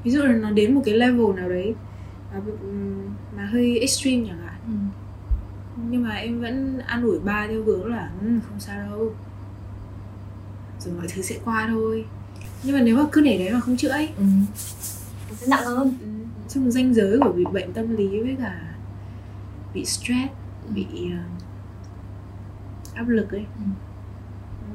[0.04, 1.74] Ví dụ là nó đến một cái level nào đấy
[2.32, 2.40] mà,
[3.36, 4.54] mà hơi extreme chẳng hạn.
[4.66, 4.72] Ừ.
[5.90, 9.12] nhưng mà em vẫn an ủi ba theo hướng là "Ừ, không sao đâu.
[10.80, 12.04] Rồi mọi thứ sẽ qua thôi.
[12.62, 14.24] Nhưng mà nếu mà cứ để đấy mà không chữa ấy Ừ.
[15.36, 15.94] Sẽ nặng hơn.
[16.48, 18.74] trong ranh giới của bị bệnh tâm lý với cả
[19.74, 20.30] bị stress
[20.74, 23.44] bị uh, áp lực ấy.
[23.58, 23.62] Ừ.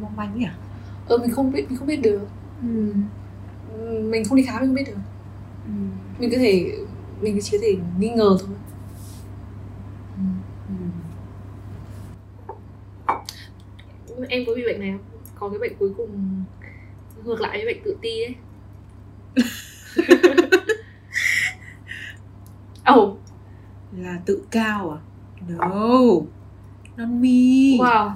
[0.01, 0.47] mong manh nhỉ
[1.07, 2.21] ừ mình không biết mình không biết được.
[2.61, 2.93] Ừ.
[3.77, 4.97] Ừ, mình không đi khám mình không biết được.
[5.65, 5.71] Ừ.
[6.19, 6.75] mình có thể
[7.21, 8.55] mình chỉ có thể nghi ngờ thôi.
[14.17, 14.25] Ừ.
[14.29, 15.01] em có bị bệnh này không?
[15.39, 16.43] Có cái bệnh cuối cùng
[17.25, 18.35] ngược lại với bệnh tự ti ấy.
[22.93, 23.17] Oh
[23.97, 24.99] là tự cao à?
[25.47, 25.67] No.
[26.97, 28.11] Not me wow.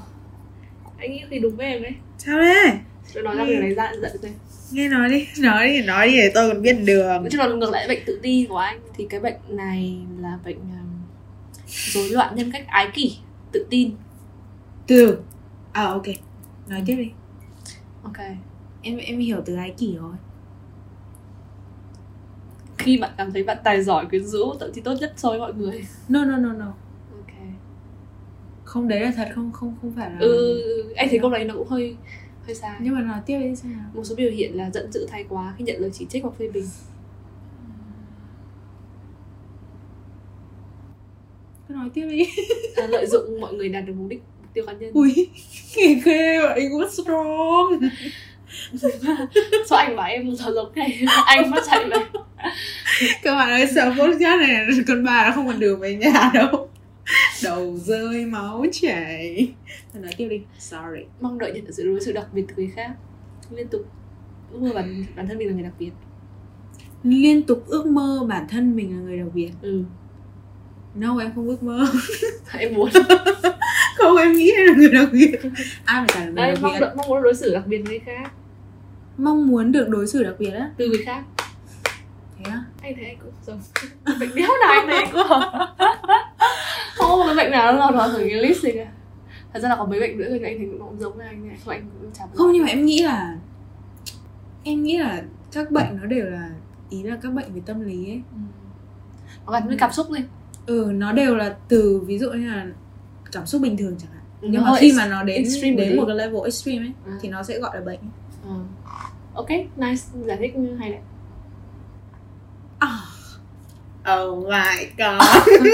[0.97, 1.93] Anh nghĩ thì đúng với em đấy
[2.25, 2.71] sao đấy
[3.13, 4.31] tôi nói ra điều này ra giận rồi
[4.71, 7.27] nghe nói đi nói đi nói đi để tôi còn biết đường.
[7.31, 8.79] Chứ còn ngược lại bệnh tự ti của anh.
[8.93, 11.01] Thì cái bệnh này là bệnh um,
[11.67, 13.17] rối loạn nhân cách ái kỷ
[13.51, 13.91] tự tin.
[14.87, 15.17] Từ.
[15.71, 16.05] À ok.
[16.67, 17.11] Nói tiếp đi.
[18.03, 18.17] Ok.
[18.81, 20.13] Em em hiểu từ ái kỷ rồi.
[22.77, 25.39] Khi bạn cảm thấy bạn tài giỏi quyến rũ thậm chí tốt nhất so với
[25.39, 25.85] mọi người.
[26.09, 26.73] No no no no
[28.71, 31.53] không đấy là thật không không không phải là ừ anh thấy câu này nó
[31.53, 31.95] cũng hơi
[32.45, 32.75] hơi sai.
[32.79, 33.89] Nhưng mà nói tiếp đi nào.
[33.93, 36.33] Một số biểu hiện là giận dữ thái quá khi nhận lời chỉ trích hoặc
[36.39, 36.65] phê bình.
[41.67, 42.25] Cứ nói tiếp đi.
[42.75, 44.91] À, lợi dụng mọi người đạt được mục đích mục tiêu cá nhân.
[44.93, 45.29] Ui
[45.75, 47.79] nghe ghê vậy quá strong.
[49.69, 51.03] Sao anh bảo em thở giống này?
[51.25, 51.99] Anh mất chạy vậy
[53.23, 56.70] các bạn ơi sợ podcast này con bà nó không còn đường về nhà đâu
[57.43, 59.53] đầu rơi máu chảy.
[59.93, 60.41] Thôi nói tiếp đi.
[60.59, 61.01] Sorry.
[61.21, 62.91] Mong đợi nhận được sự đối xử đặc biệt từ người khác.
[63.51, 63.81] Liên tục
[64.51, 65.91] ước mơ bản bản thân mình là người đặc biệt.
[67.03, 69.51] Liên tục ước mơ bản thân mình là người đặc biệt.
[69.61, 69.83] Ừ.
[70.95, 71.85] No em không ước mơ.
[72.57, 72.89] Em muốn.
[73.97, 75.39] Không em nghĩ em là người đặc biệt.
[75.85, 76.79] Ai phải là người đấy đặc mong biệt?
[76.79, 78.31] đợi mong muốn đối xử đặc biệt với người khác.
[79.17, 80.69] Mong muốn được đối xử đặc biệt á?
[80.77, 81.23] Từ người khác.
[82.37, 82.63] Thế á?
[82.81, 83.61] Anh thấy anh cũng giống.
[84.19, 85.41] Bệnh đéo nào anh thấy cũng
[87.17, 88.87] không bệnh nào nó nó thử cái list đi kìa.
[89.53, 91.57] Thật ra là có mấy bệnh nữa nhưng anh thì cũng giống với anh này
[91.65, 93.37] không anh cũng chả không nhưng mà em nghĩ là
[94.63, 96.49] em nghĩ là các bệnh nó đều là
[96.89, 98.21] ý là các bệnh về tâm lý ấy.
[98.35, 98.39] Ừ.
[99.45, 100.23] nó gắn với cảm xúc đi.
[100.65, 102.65] Ừ nó đều là từ ví dụ như là
[103.31, 104.21] cảm xúc bình thường chẳng hạn.
[104.41, 106.91] Nhưng Nó mà khi mà nó đến extreme đến một một cái level extreme ấy
[107.05, 107.11] Ừ.
[107.21, 107.99] thì nó sẽ gọi là bệnh
[108.45, 108.53] Ờ.
[109.33, 110.01] ok nice.
[110.25, 110.99] Giải thích hay đấy
[114.13, 115.21] Oh my god.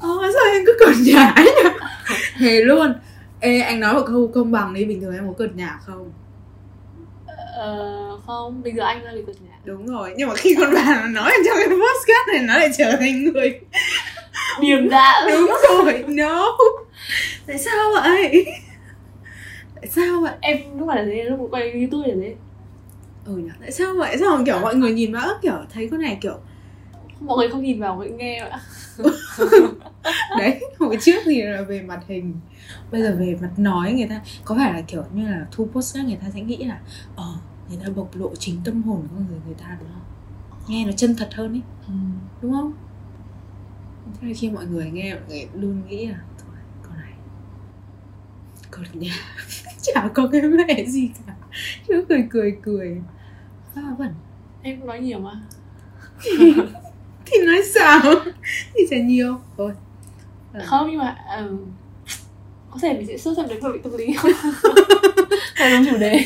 [0.00, 1.70] Ồ sao em cứ cợt nhả nhỉ
[2.38, 2.94] Thế luôn.
[3.40, 6.12] Ê anh nói một câu công bằng đi Bình thường em có cợt nhả không?
[7.56, 10.74] Ờ, không bây giờ anh là bị cực nhã Đúng rồi Nhưng mà khi con
[10.74, 13.60] bà nó nói trong cái podcast này Nó lại trở thành người
[14.60, 15.28] điềm đạm.
[15.30, 16.56] Đúng rồi No.
[17.46, 18.46] Tại sao vậy?
[19.74, 20.32] Tại sao vậy?
[20.40, 21.22] Em lúc nào là thế?
[21.24, 22.34] Lúc quay youtube là thế
[23.26, 23.50] Ừ nhỉ.
[23.60, 24.16] Tại sao vậy?
[24.20, 26.38] Sao kiểu mọi người nhìn vào kiểu Thấy con này kiểu
[27.20, 28.60] mọi người không nhìn vào mọi người nghe ạ.
[30.38, 32.34] Đấy hồi trước thì là về mặt hình.
[32.90, 36.06] Bây giờ về mặt nói người ta có phải là kiểu như là thu podcast
[36.06, 36.80] người ta sẽ nghĩ là
[37.16, 37.34] ờ
[37.68, 40.02] người ta bộc lộ chính tâm hồn của người người ta đúng không?
[40.68, 41.62] Nghe nó chân thật hơn ấy.
[42.42, 42.72] Đúng không?
[44.20, 47.12] Thế khi mọi người nghe mọi người luôn nghĩ là thôi con này
[48.70, 49.14] con nhà
[49.82, 51.34] chả có cái vẻ gì cả.
[51.88, 53.02] Cứ cười cười cười
[53.76, 54.10] pha vẩn
[54.62, 55.32] em cũng nói nhiều mà.
[57.26, 58.00] Thì nói sao?
[58.74, 59.40] Thì sẽ nhiều.
[59.56, 59.72] Thôi.
[60.52, 60.60] Ừ.
[60.66, 61.48] không nhưng mà ờ,
[62.70, 64.06] có thể mình sẽ sốt xem đến bệnh tâm lý.
[64.16, 64.32] Không
[65.54, 66.20] hay đúng chủ đề.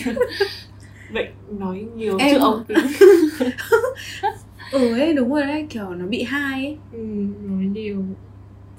[1.14, 1.26] Bệnh
[1.58, 2.64] nói nhiều Em- chứ ông.
[2.68, 2.78] Kính
[4.72, 6.78] ừ ấy đúng rồi đấy kiểu nó bị hai ấy.
[6.92, 6.98] Ừ,
[7.42, 8.04] nói nhiều.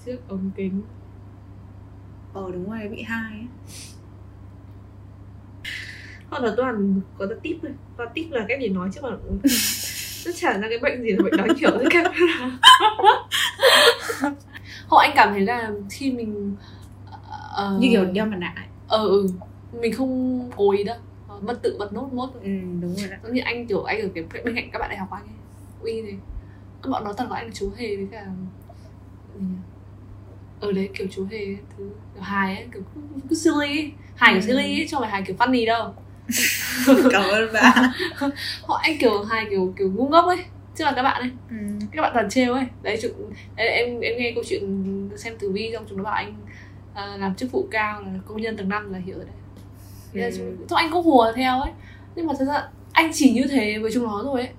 [0.06, 0.82] Trước ống kính.
[2.34, 3.48] Ờ đúng rồi bị hai ấy
[6.32, 7.72] hoặc là toàn có cái tip thôi.
[7.98, 9.10] Và tip là cách để nói chứ mà
[10.26, 12.04] nó chả là cái bệnh gì là bệnh nói nhiều tất cả
[14.88, 16.56] họ anh cảm thấy là khi mình
[17.56, 18.56] ờ, như kiểu đeo mặt nạ
[18.88, 19.28] ờ ừ
[19.82, 20.98] mình không cố ý đâu.
[21.28, 22.50] Ờ, bật tự bật nốt mốt ừ
[22.82, 24.98] đúng rồi đấy giống như anh kiểu anh ở cái bên cạnh các bạn đại
[24.98, 25.34] học anh ấy
[25.82, 26.14] uy thế
[26.84, 28.26] các bọn nó toàn gọi anh là chú hề với cả
[29.40, 29.46] gì
[30.60, 31.46] ở đấy kiểu chú hề
[31.78, 33.92] thứ kiểu hài ấy kiểu cứ, cứ silly ấy.
[34.16, 34.46] hài kiểu Ừ.
[34.46, 35.94] silly ấy, chứ không phải hài kiểu funny đâu
[37.12, 37.92] cảm ơn bạn.
[38.64, 40.38] Họ anh kiểu hài kiểu kiểu ngu ngốc ấy
[40.76, 41.32] chứ là các bạn ấy.
[41.50, 41.56] Ừ.
[41.92, 42.66] các bạn toàn trêu ấy.
[42.82, 43.12] Đấy, chuyện,
[43.56, 46.36] đấy em em nghe câu chuyện xem từ vi xong chúng nó bảo anh
[46.94, 49.36] à, làm chức vụ cao là công nhân tầng năm là hiểu rồi đấy.
[50.32, 50.58] Ừ.
[50.70, 51.72] chúng, anh cũng hùa theo ấy.
[52.16, 54.50] Nhưng mà thật ra anh chỉ như thế với chúng nó thôi ấy.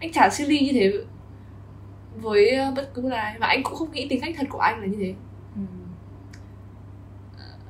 [0.00, 0.92] Anh chả silly như thế
[2.16, 3.36] với bất cứ ai.
[3.40, 5.08] Và anh cũng không nghĩ tính cách thật của anh là như thế.
[5.08, 5.14] Ừ.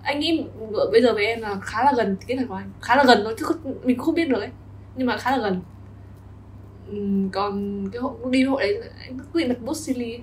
[0.02, 0.44] anh nghĩ
[0.92, 3.20] bây giờ với em là khá là gần cái thật của anh khá là gần
[3.24, 3.46] thôi chứ
[3.84, 4.50] mình cũng không biết được ấy
[4.96, 5.60] nhưng mà khá là gần
[6.88, 10.22] Ừm, còn cái hội đi hội đấy anh cứ bị bật bút silly ấy.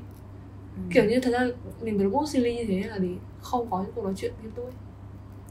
[0.75, 0.81] Ừ.
[0.93, 1.47] kiểu như thật ra
[1.81, 3.09] mình bật bút silly như thế là để
[3.41, 4.73] không có những cuộc nói chuyện nghiêm túc ấy.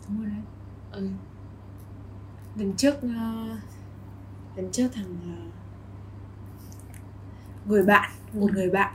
[0.08, 0.42] đúng rồi đấy
[0.92, 1.08] ừ.
[2.56, 3.08] lần trước ờ,
[4.56, 5.42] lần trước thằng ờ,
[7.64, 8.92] người bạn một người bạn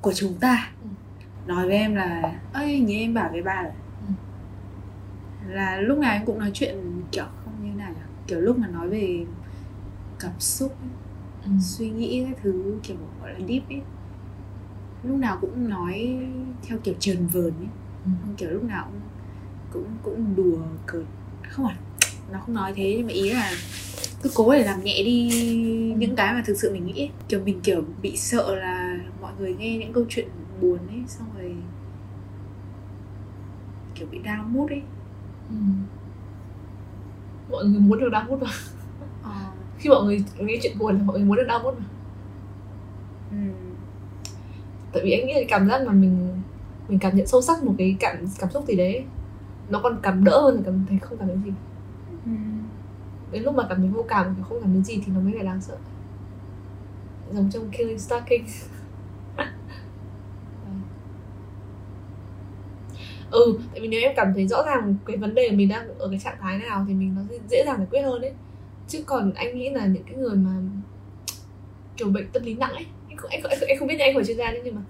[0.00, 0.88] của chúng ta Ừ.
[1.46, 3.85] nói với em là ơi như em bảo với bà là Ừ.
[5.48, 8.66] là lúc nào em cũng nói chuyện kiểu không như nào nhỉ kiểu lúc mà
[8.66, 9.24] nói về
[10.18, 10.88] cảm xúc ấy,
[11.44, 11.50] Ừ.
[11.60, 13.80] suy nghĩ cái thứ kiểu gọi là deep ấy
[15.02, 16.18] lúc nào cũng nói
[16.62, 17.68] theo kiểu trần vờn ấy
[18.04, 18.10] Ừ.
[18.22, 19.00] không kiểu lúc nào cũng
[19.72, 21.02] cũng cũng đùa cợt
[21.50, 21.76] không phải
[22.32, 23.52] nó không nói thế nhưng mà ý là
[24.22, 25.28] cứ cố để làm nhẹ đi
[25.98, 27.10] những cái mà thực sự mình nghĩ ấy.
[27.28, 30.28] kiểu mình kiểu bị sợ là mọi người nghe những câu chuyện
[30.60, 31.54] buồn ấy xong rồi
[33.94, 34.82] kiểu bị down mood ấy
[35.48, 35.56] Ừ.
[37.50, 38.50] mọi người muốn được đau mút mà.
[39.22, 39.30] Ờ,
[39.78, 41.86] khi mọi người nghe chuyện buồn là mọi người muốn được đau mút mà.
[43.30, 43.36] Ừ,
[44.92, 46.42] tại vì anh nghĩ là cảm giác mà mình
[46.88, 49.04] mình cảm nhận sâu sắc một cái cảm cảm xúc gì đấy
[49.68, 51.52] nó còn cảm đỡ hơn là cảm thấy không cảm thấy gì.
[52.26, 52.32] Ừ.
[53.32, 55.42] đến lúc mà cảm thấy vô cảm không cảm thấy gì thì nó mới là
[55.42, 55.76] đáng sợ.
[57.32, 58.44] Giống trong Killing Stalking
[63.30, 66.08] ừ tại vì nếu em cảm thấy rõ ràng cái vấn đề mình đang ở
[66.10, 68.32] cái trạng thái nào thì mình nó sẽ dễ dàng giải quyết hơn đấy
[68.88, 70.50] chứ còn anh nghĩ là những cái người mà
[71.96, 74.22] kiểu bệnh tâm lý nặng ấy anh không, anh, anh, anh không biết anh không
[74.22, 74.80] phải chuyên gia đấy nhưng mà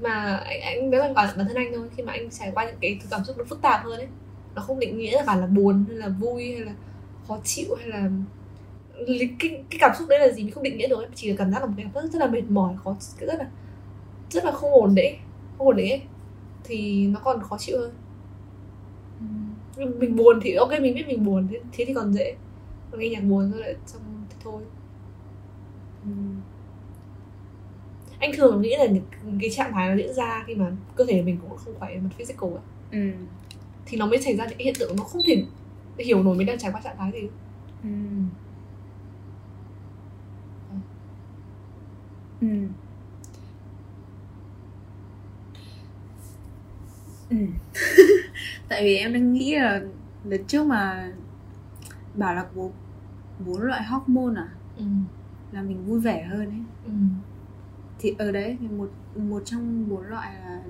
[0.00, 2.64] mà anh, anh nói rằng bản, bản thân anh thôi khi mà anh trải qua
[2.64, 4.08] những cái thứ cảm xúc nó phức tạp hơn ấy
[4.54, 6.72] nó không định nghĩa là bản là buồn hay là vui hay là
[7.28, 8.10] khó chịu hay là
[9.06, 9.30] cái,
[9.70, 11.52] cái, cảm xúc đấy là gì mình không định nghĩa được em chỉ là cảm
[11.52, 13.46] giác là một cái cảm giác rất là mệt mỏi khó rất là
[14.30, 15.16] rất là không ổn đấy
[15.58, 16.00] không ổn đấy ấy
[16.68, 17.90] thì nó còn khó chịu hơn
[19.76, 22.34] mình, mình buồn thì ok mình biết mình buồn thế, thế thì còn dễ
[22.90, 24.62] còn nghe nhạc buồn rồi lại xong thì thôi
[26.04, 26.10] Ừ.
[28.18, 28.86] anh thường nghĩ là
[29.40, 32.08] cái trạng thái nó diễn ra khi mà cơ thể mình cũng không khỏe mặt
[32.18, 33.10] physical ấy ừ.
[33.86, 35.44] thì nó mới xảy ra những hiện tượng nó không thể
[35.98, 37.28] hiểu nổi mình đang trải qua trạng thái gì
[37.82, 37.88] Ừ.
[42.40, 42.46] Ừ.
[47.30, 47.36] Ừ.
[48.68, 49.80] Tại vì em đang nghĩ là
[50.24, 51.12] lần trước mà
[52.14, 52.68] bảo là có
[53.46, 54.84] bốn loại hormone à ừ.
[55.52, 56.90] là mình vui vẻ hơn ấy Ừ.
[57.98, 60.62] thì ở đấy thì một một trong bốn loại là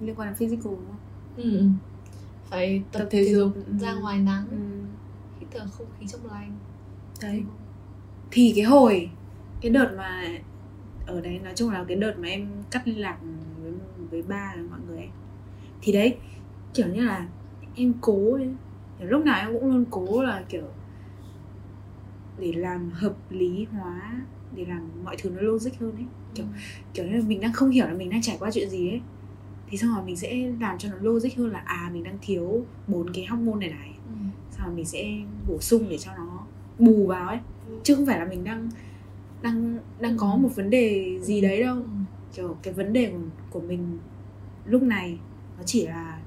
[0.00, 0.96] liên quan đến physical đúng không?
[1.36, 1.58] Ừ.
[1.58, 1.66] ừ.
[2.50, 4.00] phải tập, Tập thể thể dục dục, ra ừ.
[4.00, 4.56] ngoài nắng Ừ.
[5.40, 6.52] hít thở không khí trong lành
[7.22, 7.42] Đấy.
[8.30, 9.10] Thì cái hồi
[9.60, 10.24] cái đợt mà
[11.06, 13.18] ở đấy nói chung là cái đợt mà em cắt liên lạc
[13.62, 13.72] với
[14.10, 15.08] với ba mọi người ấy.
[15.82, 16.16] Thì đấy
[16.74, 17.26] kiểu như là
[17.74, 18.38] em cố.
[18.98, 20.64] Kiểu lúc nào em cũng luôn cố là kiểu
[22.38, 24.20] để làm hợp lý hóa
[24.56, 26.06] để làm mọi thứ nó logic hơn ấy.
[26.34, 26.46] Kiểu
[26.94, 29.00] kiểu như là mình đang không hiểu là mình đang trải qua chuyện gì ấy.
[29.68, 32.64] Thì xong rồi mình sẽ làm cho nó logic hơn là à mình đang thiếu
[32.86, 33.90] bốn cái hormone này này.
[34.06, 34.12] Ừ.
[34.50, 35.18] xong rồi mình sẽ
[35.48, 36.46] bổ sung để cho nó
[36.78, 37.38] bù vào ấy.
[37.82, 38.68] Chứ không phải là mình đang
[39.42, 41.76] đang đang có một vấn đề gì đấy đâu.
[41.76, 41.82] Ừ.
[42.34, 43.18] kiểu cái vấn đề của,
[43.50, 43.98] của mình
[44.64, 45.18] lúc này
[45.62, 46.18] nó chỉ là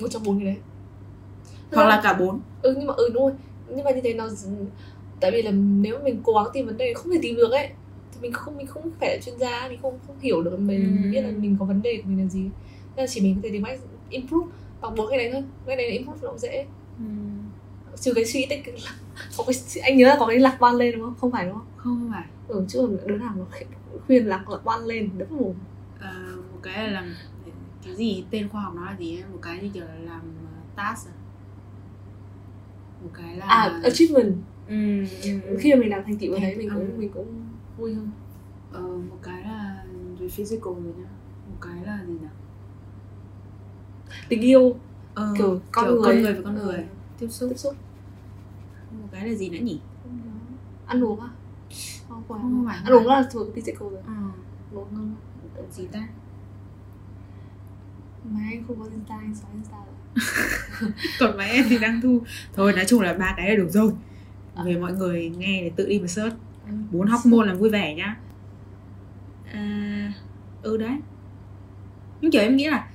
[0.00, 0.56] một trong bốn cái đấy.
[1.72, 2.40] Hoặc là cả bốn.
[2.62, 3.32] Ừ nhưng mà ừ đúng rồi.
[3.68, 4.28] Nhưng mà như thế nó
[5.20, 7.68] tại vì là nếu mình cố gắng tìm vấn đề không thể tìm được ấy
[8.12, 11.02] thì mình không mình không phải là chuyên gia mình không không hiểu được mình
[11.04, 11.10] Ừ.
[11.10, 12.42] biết là mình có vấn đề của mình là gì.
[12.96, 14.50] Nên là chỉ mình có thể tìm cách improve
[14.80, 15.42] bằng bốn cái đấy thôi.
[15.66, 16.66] Cái này là improve nó cũng dễ.
[18.00, 18.90] Trừ cái suy tích là
[19.36, 21.14] có cái anh nhớ là có cái lạc quan lên đúng không?
[21.20, 21.66] Không phải đúng không?
[21.76, 22.24] Không không phải.
[22.48, 23.44] Ừ chứ còn đứa nào mà
[24.06, 25.52] khuyên lạc lạc quan lên đấm mồm
[26.00, 26.12] Ờ,
[26.52, 27.14] một cái là làm
[27.84, 28.24] cái gì?
[28.30, 29.24] Tên khoa học nó là gì ấy?
[29.32, 31.12] Một cái như kiểu là làm uh, task à?
[33.02, 34.34] một cái là à achievement.
[34.68, 35.56] Ừ, ừ, ừ.
[35.60, 36.74] khi mà mình làm thành tựu ở đấy mình Ừ.
[36.74, 37.26] cũng mình cũng
[37.78, 38.10] vui hơn.
[38.72, 39.84] Ờ, một cái là
[40.18, 41.08] về physical rồi nhá.
[41.48, 42.26] Một cái là gì nhỉ?
[44.28, 44.76] Tình yêu.
[45.14, 46.04] Ờ, kiểu con kiểu người.
[46.04, 46.64] con người với con Ừ.
[46.64, 46.84] người
[47.18, 47.48] tiếp xúc.
[47.50, 47.74] Tiếp xúc.
[49.00, 49.80] Một cái là gì nữa nhỉ?
[50.86, 51.28] Ăn uống à?
[52.08, 52.22] Không
[52.66, 52.78] phải.
[52.84, 54.00] Ăn uống là thuộc physical rồi.
[54.06, 54.32] Ờ, ăn
[54.74, 55.14] uống
[55.72, 56.08] gì ta
[58.24, 60.90] mà anh không có insta anh xóa insta rồi.
[61.20, 62.22] Còn mấy em thì đang thu.
[62.54, 63.92] Thôi nói chung là ba cái là đủ rồi.
[64.64, 66.36] Về mọi người nghe để tự đi mà search.
[66.92, 68.16] Bốn hormone là vui vẻ nhá.
[69.52, 70.12] À,
[70.62, 70.96] ừ đấy.
[72.20, 72.88] Nhưng kiểu em nghĩ là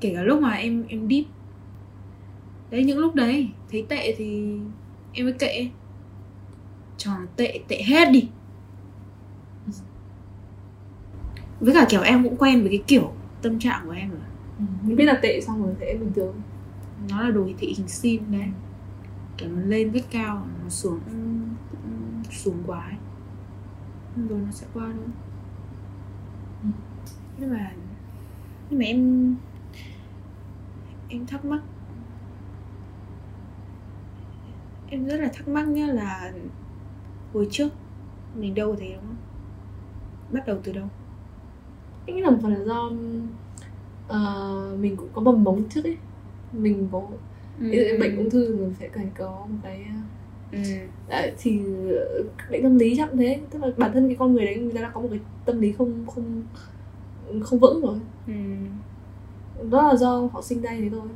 [0.00, 1.24] kể cả lúc mà em em deep.
[2.70, 4.58] Đấy những lúc đấy thấy tệ thì
[5.12, 5.68] em mới kệ.
[6.96, 8.28] Cho tệ tệ hết đi.
[11.60, 13.12] Với cả kiểu em cũng quen với cái kiểu
[13.42, 14.20] tâm trạng của em rồi.
[14.58, 16.34] Ừ, mình biết là tệ xong rồi sẽ bình thường.
[17.10, 18.48] Nó là đồ thị hình sin đấy.
[19.38, 21.00] Kiểu nó lên rất cao nó xuống
[22.30, 22.96] xuống quá ấy.
[24.28, 25.06] rồi nó sẽ qua thôi
[26.62, 26.68] Ừ.
[27.40, 27.72] nhưng mà
[28.70, 29.34] nhưng mà em
[31.08, 31.60] em thắc mắc.
[34.90, 36.32] Em rất là thắc mắc nhá là
[37.34, 37.68] hồi trước
[38.36, 39.16] mình đâu có thế đúng không?
[40.32, 40.88] Bắt đầu từ đâu
[42.06, 42.90] anh nghĩ là một phần là do
[44.08, 45.96] ờ, mình cũng có mầm mống trước ấy.
[46.52, 47.02] Mình có
[47.58, 49.86] như bệnh ung thư mình sẽ phải có một cái
[50.52, 50.58] ừ.
[51.08, 53.40] Đấy, thì ờ, bệnh tâm lý chắc thế.
[53.50, 55.60] Tức là bản thân cái con người đấy người ta đã có một cái tâm
[55.60, 56.42] lý không không
[57.42, 57.98] không vững rồi.
[58.26, 58.32] Ừ.
[59.70, 61.08] đó là do họ sinh ra thế thôi.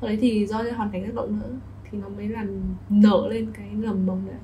[0.00, 1.50] Sau đấy thì do hoàn cảnh tác động nữa
[1.90, 2.46] thì nó mới làm
[2.88, 4.36] nở lên cái mầm mầm đấy.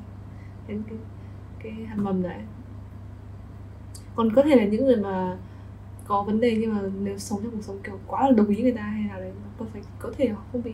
[0.68, 0.98] Đến cái
[1.62, 2.38] cái hạt mầm đấy.
[4.16, 5.36] Còn có thể là những người mà
[6.06, 8.62] có vấn đề nhưng mà nếu sống trong cuộc sống kiểu quá là đồng ý
[8.62, 10.72] người ta hay là đấy nó có phải có thể họ không bị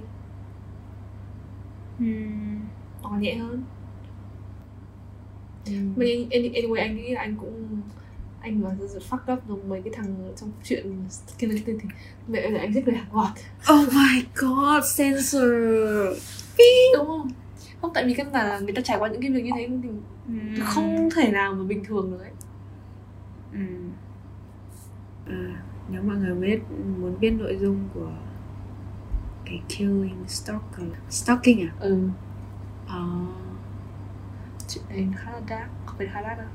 [1.98, 2.06] Ừ.
[3.02, 3.62] hoặc là nhẹ hơn
[5.66, 5.72] Ừ.
[5.96, 7.80] mà anyway anh nghĩ là anh cũng
[8.40, 8.76] anh mà
[9.10, 11.04] fuck up giống mấy cái thằng trong chuyện
[11.38, 11.74] kia lên thì
[12.28, 13.32] mẹ ơi, anh giết người hàng loạt
[13.72, 15.42] Oh my god, censor.
[16.96, 17.28] đúng không
[17.80, 19.68] không tại vì căn bản là người ta trải qua những cái việc như thế
[19.82, 19.88] thì
[20.28, 20.64] Ừ.
[20.64, 22.30] không thể nào mà bình thường được ấy
[23.52, 23.58] Ừ.
[25.30, 26.60] À, nếu mọi người biết
[27.00, 28.12] muốn biết nội dung của
[29.44, 31.72] cái killing stalker stalking à?
[31.80, 32.08] ừ.
[32.88, 33.06] Ờ,
[34.68, 36.46] chuyện này khá là dark không phải khá dark đâu.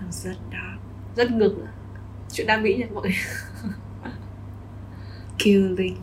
[0.00, 0.80] Nó rất dark.
[1.16, 1.58] rất ngược.
[1.58, 1.66] Nữa
[2.32, 3.14] chuyện đam mỹ nha mọi người?
[5.38, 5.96] Killing.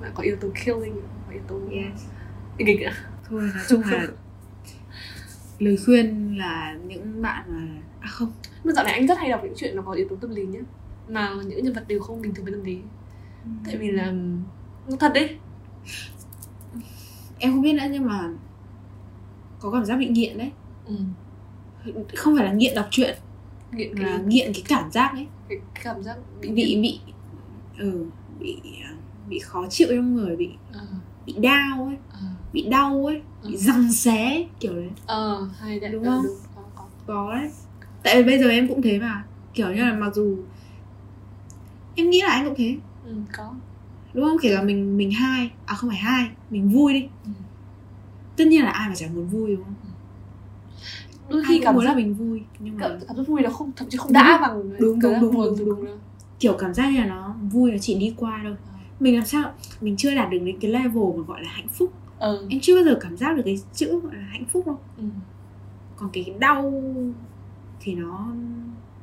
[0.00, 2.04] mà có yếu tố killing có yếu tố Yes.
[2.58, 2.90] nghịch nữa
[3.28, 4.06] Thôi nói chung là
[5.58, 8.32] lời khuyên là những bạn mà à không.
[8.64, 10.46] Mà dạo này anh rất hay đọc những chuyện nó có yếu tố tâm lý
[10.46, 10.60] nhá
[11.10, 12.78] mà những nhân vật đều không bình thường với tâm lý
[13.64, 14.12] tại vì là
[14.88, 15.36] nó thật đấy.
[17.38, 18.30] Em không biết nữa nhưng mà
[19.60, 20.50] có cảm giác bị nghiện đấy.
[20.86, 20.94] Ừ.
[22.16, 23.16] không phải là nghiện đọc truyện
[23.72, 25.26] nghiện là cái, nghiện cái cảm giác ấy.
[25.48, 27.00] Cái, cảm giác bị bị bị
[27.78, 28.04] ừ
[28.40, 28.92] bị à,
[29.28, 30.80] bị khó chịu trong người bị ờ.
[31.26, 32.18] bị đau ấy ờ.
[32.52, 33.56] bị đau ấy bị Ừ.
[33.56, 34.90] răng xé kiểu đấy.
[35.06, 35.90] Ờ hay đấy.
[35.92, 36.22] Đúng Ờ, không?
[36.24, 36.84] đúng có có.
[37.06, 37.50] Có đấy.
[38.02, 39.24] Tại vì bây giờ em cũng thế mà.
[39.54, 40.36] Kiểu như là mặc dù
[42.00, 43.54] em nghĩ là anh cũng thế ừ, có
[44.14, 47.30] đúng không kể cả mình mình hai à không phải hai mình vui đi Ừ.
[48.36, 49.74] tất nhiên là ai mà chẳng muốn vui đúng không
[51.28, 53.50] đôi khi cảm muốn là giác mình vui nhưng mà cảm, cảm giác vui nó
[53.50, 54.12] không thậm chí không Đúng.
[54.14, 55.84] đã bằng Đúng, đúng, đúng, buồn đúng, đúng.
[55.84, 55.92] đó.
[56.38, 58.56] kiểu cảm giác như là nó vui nó chỉ đi qua thôi
[59.00, 61.92] mình làm sao mình chưa đạt được đến cái level mà gọi là hạnh phúc
[62.18, 64.78] ờ em chưa bao giờ cảm giác được cái chữ gọi là hạnh phúc đâu
[64.98, 65.04] ừ.
[65.96, 66.82] còn cái đau
[67.80, 68.26] thì nó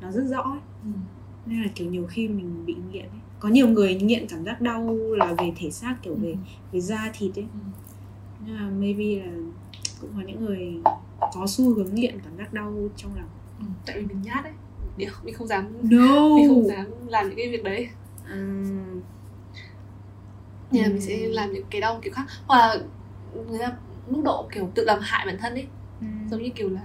[0.02, 0.60] nó rất rõ ấy.
[0.84, 0.90] Ừ.
[1.48, 3.20] nên là kiểu nhiều khi mình bị nghiện ấy.
[3.40, 6.36] có nhiều người nghiện cảm giác đau là về thể xác kiểu về Ừ.
[6.72, 7.60] về da thịt ấy Ừ.
[8.46, 9.32] nhưng mà maybe là
[10.02, 10.74] cũng có những người
[11.34, 13.30] có xu hướng nghiện cảm giác đau trong lòng
[13.60, 13.66] Ừ.
[13.86, 14.54] tại vì mình nhát đấy
[14.98, 17.88] mình mình không dám no mình không dám làm những cái việc đấy
[18.30, 19.02] Ừm,
[20.72, 22.82] nên là mình sẽ làm những cái đau kiểu khác hoặc là
[23.50, 23.74] người ta
[24.10, 25.68] mức độ kiểu tự làm hại bản thân ấy
[26.02, 26.30] ừm.
[26.32, 26.82] giống như kiểu là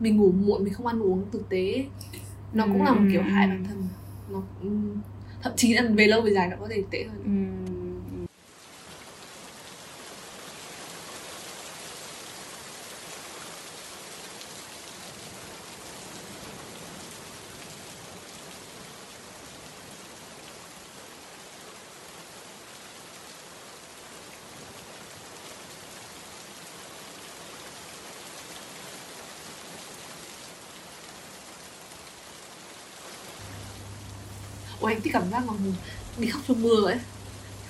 [0.00, 1.86] mình ngủ muộn mình không ăn uống tử tế ấy.
[2.54, 3.88] Nó cũng là một kiểu hại bản thân.
[4.28, 4.42] Nó
[5.42, 7.22] thậm chí là về lâu về dài nó có thể tệ hơn.
[35.04, 35.74] Anh thích cảm giác mà mình
[36.18, 36.98] đi khóc trong mưa ấy.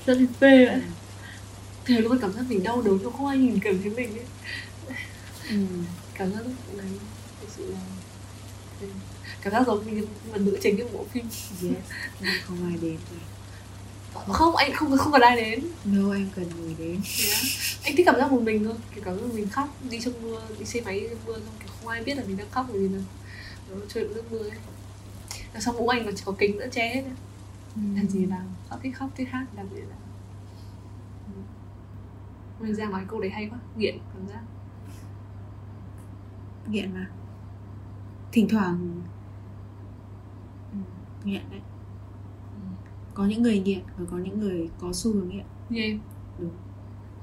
[0.06, 0.80] Rất là phê ấy
[1.84, 4.26] thế luôn cảm giác mình đau đớn mà không ai nhìn cầm thấy mình ấy.
[5.50, 5.84] Ừm.
[6.14, 6.40] cảm giác
[6.76, 6.86] đấy
[7.40, 7.78] thực sự là
[8.80, 8.86] ừ.
[9.42, 11.24] cảm giác giống như một nữ chính trong bộ phim.
[11.62, 11.84] Yes
[12.46, 12.96] không ai đến
[14.32, 15.60] không anh không không cần ai đến.
[15.84, 17.00] No em cần người đến.
[17.32, 17.40] Á?
[17.82, 20.40] anh thích cảm giác một mình thôi kiểu cảm giác mình khóc đi trong mưa
[20.58, 22.80] đi xe máy trong mưa xong kiểu không ai biết là mình đang khóc bởi
[22.80, 23.02] vì là
[23.70, 24.50] nó chơi nước mưa ấy.
[24.50, 24.73] Rồi
[25.60, 27.04] xong bố anh còn có kính nữa che hết
[27.96, 29.98] làm gì làm họ thích khóc thích hát làm gì làm
[32.60, 34.42] mình ra nói câu đấy hay quá nghiện cảm giác.
[36.68, 37.10] Nghiện mà.
[38.32, 39.02] Thỉnh thoảng
[40.72, 40.78] ừ,
[41.24, 41.60] nghiện đấy.
[43.14, 45.44] Có những người nghiện và có những người có xu hướng nghiện.
[45.68, 46.00] Như em
[46.38, 46.50] Đúng.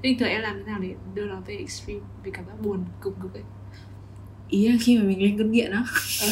[0.02, 2.00] bình thường em làm thế nào để đưa nó về extreme?
[2.22, 3.42] Vì cảm giác buồn cùng cực ấy
[4.52, 5.84] ý là khi mà mình lên cơn nghiện á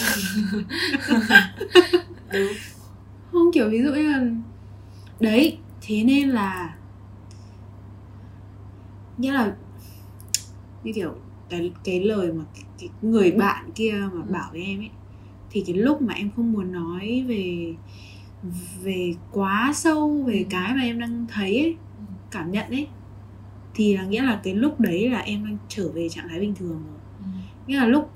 [2.33, 2.53] đúng
[3.33, 4.27] không kiểu ví dụ như là
[5.21, 6.77] đấy thế nên là
[9.19, 9.55] nghĩa là
[10.85, 11.15] như kiểu
[11.49, 14.33] cái cái lời mà cái, cái người bạn kia mà Ừ.
[14.33, 14.91] bảo với em ấy
[15.51, 17.75] thì cái lúc mà em không muốn nói về
[18.83, 20.45] về quá sâu về Ừ.
[20.51, 22.05] cái mà em đang thấy ấy Ừ.
[22.31, 22.87] cảm nhận ấy
[23.75, 26.55] thì là nghĩa là cái lúc đấy là em đang trở về trạng thái bình
[26.55, 27.00] thường rồi
[27.67, 28.11] nghĩa là lúc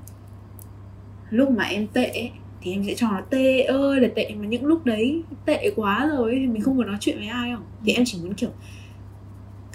[1.31, 4.47] lúc mà em tệ ấy, thì em sẽ cho nó tệ ơi là tệ mà
[4.47, 7.53] những lúc đấy tệ quá rồi ấy, thì mình không muốn nói chuyện với ai
[7.55, 7.97] không thì Ừ.
[7.97, 8.51] em chỉ muốn kiểu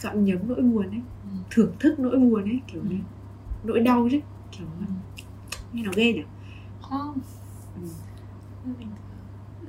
[0.02, 1.30] gặm nhấm nỗi buồn ấy Ừ.
[1.50, 2.96] thưởng thức nỗi buồn ấy kiểu Ừ.
[3.64, 4.20] nỗi đau chứ
[4.52, 4.86] kiểu Ừ.
[5.74, 6.22] nghe nó ghê nhỉ
[6.82, 7.18] không
[7.76, 7.82] Ừ.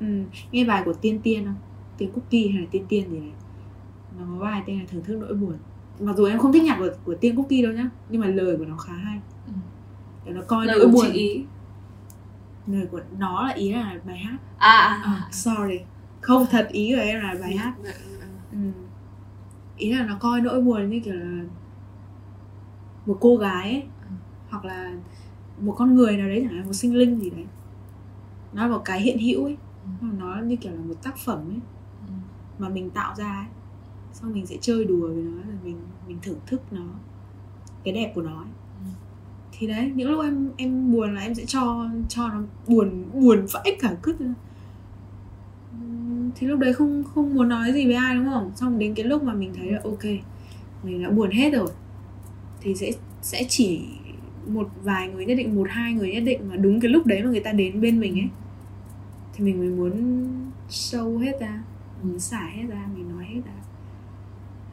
[0.01, 0.25] Ừ.
[0.53, 1.55] nghe bài của tiên tiên không
[1.99, 3.33] tiên cookie hay là tiên tiên gì này
[4.19, 5.55] nó có bài tên là thưởng thức nỗi buồn
[6.01, 8.57] mặc dù em không thích nhạc của, của tiên cookie đâu nhá nhưng mà lời
[8.57, 9.53] của nó khá hay Ừ.
[10.25, 11.13] để nó coi lời nỗi buồn.
[11.13, 11.45] ý
[12.67, 14.39] lời của nó là ý là bài hát.
[14.59, 15.81] À à, sorry.
[16.21, 17.75] Không thật ý của em là bài hát.
[17.85, 18.27] Dạ, dạ.
[18.53, 18.59] ừ.
[19.77, 21.45] ý là nó coi nỗi buồn như kiểu là
[23.07, 23.83] một cô gái ấy,
[24.51, 24.93] hoặc là
[25.61, 27.47] một con người nào đấy chẳng hạn một sinh linh gì đấy.
[28.53, 29.57] Nó là một cái hiện hữu ấy.
[30.01, 30.07] Ừ.
[30.19, 31.61] nó như kiểu là một tác phẩm ấy.
[32.09, 32.15] Ừ.
[32.59, 33.47] mà mình tạo ra ấy.
[34.13, 36.85] Xong mình sẽ chơi đùa với nó rồi mình mình thưởng thức nó.
[37.85, 38.49] Cái đẹp của nó ấy.
[39.61, 43.47] Thì đấy, những lúc em em buồn là em sẽ cho cho nó buồn buồn
[43.53, 44.17] vãi cả cứt.
[46.35, 48.53] Thì lúc đấy không không muốn nói gì với ai, đúng không?
[48.57, 50.05] Xong đến cái lúc mà mình thấy là, ok,
[50.83, 51.69] mình đã buồn hết rồi,
[52.61, 52.91] thì sẽ
[53.23, 53.83] sẽ chỉ
[54.47, 57.23] một vài người nhất định, một, hai người nhất định mà đúng cái lúc đấy
[57.25, 58.29] mà người ta đến bên mình ấy,
[59.35, 60.27] thì mình mới muốn
[60.69, 61.63] sâu hết ra,
[62.03, 63.53] muốn xả hết ra, mình nói hết ra.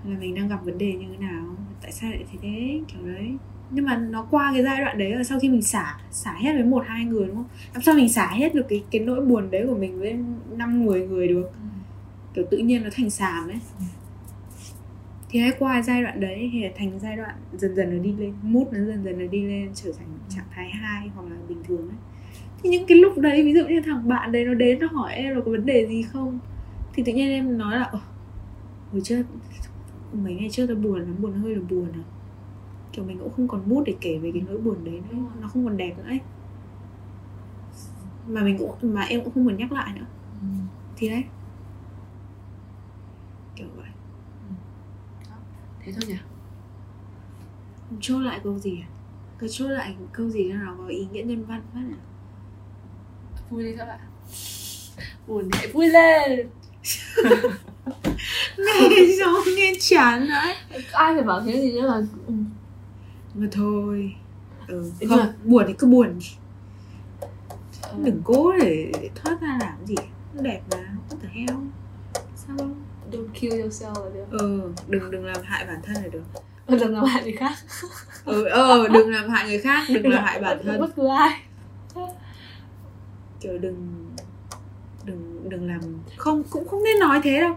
[0.06, 1.56] Là mình đang gặp vấn đề như thế nào?
[1.82, 2.82] Tại sao lại thế thế?
[2.88, 3.32] Kiểu đấy
[3.72, 6.54] nhưng mà nó qua cái giai đoạn đấy là sau khi mình xả xả hết
[6.54, 7.46] với một hai người đúng không?
[7.74, 10.16] Làm sao mình xả hết được cái cái nỗi buồn đấy của mình với
[10.58, 11.44] năm mười người được?
[11.54, 11.60] Ừ.
[12.34, 13.60] kiểu tự nhiên nó thành xàm ấy.
[13.80, 13.86] Ừ.
[15.30, 18.34] thì hãy qua giai đoạn đấy thì thành giai đoạn dần dần nó đi lên
[18.42, 21.64] mút nó dần dần nó đi lên trở thành trạng thái hai hoặc là bình
[21.68, 21.98] thường ấy.
[22.64, 25.14] Thì những cái lúc đấy ví dụ như thằng bạn đấy nó đến nó hỏi
[25.14, 26.40] em là có vấn đề gì không?
[26.94, 28.00] Thì tự nhiên em nói là "Ồ,
[28.92, 29.24] hồi trước
[30.14, 32.04] mấy ngày trước tao buồn lắm buồn hơi là buồn à
[32.98, 35.48] kiểu mình cũng không còn mood để kể về cái nỗi buồn đấy nữa nó
[35.48, 36.20] không còn đẹp nữa ấy.
[38.28, 40.06] Mà mình cũng mà em cũng không muốn nhắc lại nữa.
[40.96, 41.24] Thì đấy.
[43.56, 43.90] Kiểu vậy.
[45.80, 46.18] Thế thôi nhỉ?
[48.02, 48.88] Chốt lại câu gì à?
[49.40, 52.00] Cứ chốt lại câu gì cho nó có ý nghĩa nhân văn phát à
[53.50, 54.00] vui đi các bạn.
[55.28, 56.50] Buồn thì hãy vui lên.
[58.58, 58.90] Nghe
[59.20, 60.56] sao nghe chán đấy.
[60.92, 62.34] Ai phải bảo thế gì nữa là ừ.
[63.38, 64.16] Mà thôi.
[64.68, 64.92] Ừ.
[65.10, 66.20] Không mà- buồn thì cứ buồn.
[67.92, 67.98] Ừ.
[68.04, 69.96] đừng cố để thoát ra làm gì
[70.42, 70.78] đẹp mà
[71.10, 71.60] what the hell
[72.36, 72.58] sao?
[72.58, 72.68] Đâu
[73.12, 74.26] don't kill yourself là được.
[74.32, 76.24] Ừ đừng đừng làm hại bản thân là được.
[76.68, 77.54] Đừng làm hại người khác.
[78.26, 80.82] Ừ ờ đừng làm hại người khác đừng làm hại bản thân.
[80.82, 81.42] Bất cứ ai.
[83.40, 84.06] Kiểu đừng
[85.06, 85.80] đừng đừng làm
[86.18, 87.56] không cũng không nên nói thế đâu.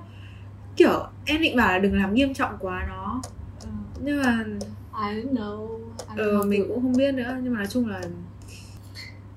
[0.77, 3.23] Kiểu em định bảo là đừng làm nghiêm trọng quá nó.
[4.01, 4.45] Nhưng mà
[5.01, 5.79] I don't know
[6.09, 6.49] I don't ừ, know.
[6.49, 8.01] mình cũng không biết nữa nhưng mà nói chung là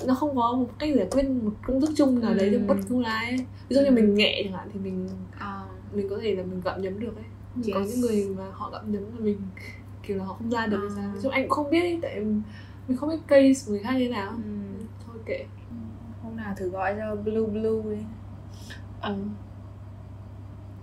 [0.08, 2.60] nó không có một cách giải quyết một công thức chung nào đấy Ừ.
[2.60, 3.38] cho bất cứ ai ấy.
[3.70, 3.92] ví dụ như Ừ.
[3.92, 5.10] mình nhẹ chẳng hạn thì mình
[5.40, 7.26] ờ, mình có thể là mình gặm nhấm được ấy
[7.74, 7.90] có Yes.
[7.90, 9.38] những người mà họ gặm nhấm là mình
[10.04, 10.96] kiểu là họ không ra được Ờ.
[10.96, 12.20] sao chứ anh cũng không biết ấy, tại
[12.88, 14.84] mình không biết case của người khác như thế nào ừ.
[15.08, 15.46] thôi kệ
[16.24, 18.04] hôm nào thử gọi cho blue blue đi
[19.02, 19.14] ừ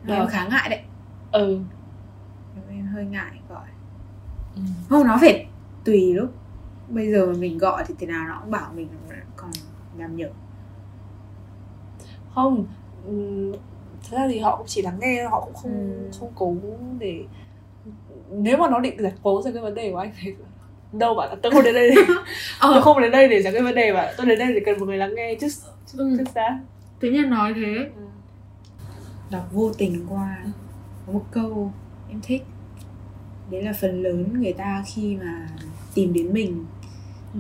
[0.09, 0.27] em Được.
[0.31, 0.81] khá ngại đấy
[1.33, 1.59] ừ
[2.71, 3.67] em hơi ngại gọi
[4.57, 4.63] Ừ.
[4.89, 5.47] không nó phải
[5.85, 6.31] tùy lúc.
[6.89, 8.89] Bây giờ mình gọi thì thế nào nó cũng bảo mình
[9.37, 9.51] còn
[9.99, 10.29] làm nhở
[12.35, 12.67] không
[13.07, 13.53] ừm,
[14.03, 16.11] thật ra thì họ cũng chỉ lắng nghe họ cũng không Ừ.
[16.21, 16.57] không cố
[16.99, 17.25] để
[18.31, 20.35] nếu mà nó định giải cố ra cái vấn đề của anh thì
[20.93, 21.91] đâu bạn tôi không đến đây.
[21.91, 22.17] Để, tôi
[22.75, 24.79] ờ không đến đây để giải quyết vấn đề mà tôi đến đây để cần
[24.81, 25.49] một người lắng nghe chứ
[25.87, 26.15] chứ Ừ.
[26.19, 26.59] chứ sao
[27.01, 27.75] tự nhiên nói thế.
[27.97, 28.03] Ừ.
[29.31, 30.37] đọc vô tình qua.
[31.07, 31.73] Có một câu
[32.11, 32.43] em thích
[33.51, 35.49] đấy là phần lớn người ta khi mà
[35.95, 36.65] tìm đến mình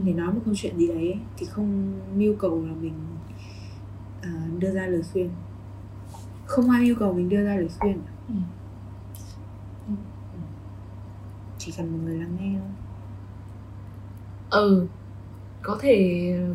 [0.04, 2.94] để nói một câu chuyện gì đấy thì không mưu cầu là mình
[4.22, 5.30] à, đưa ra lời khuyên
[6.46, 7.98] không ai yêu cầu mình đưa ra lời khuyên
[8.28, 8.34] Ừ.
[11.58, 12.68] chỉ cần một người lắng nghe thôi
[14.50, 14.86] ừ
[15.62, 15.94] có thể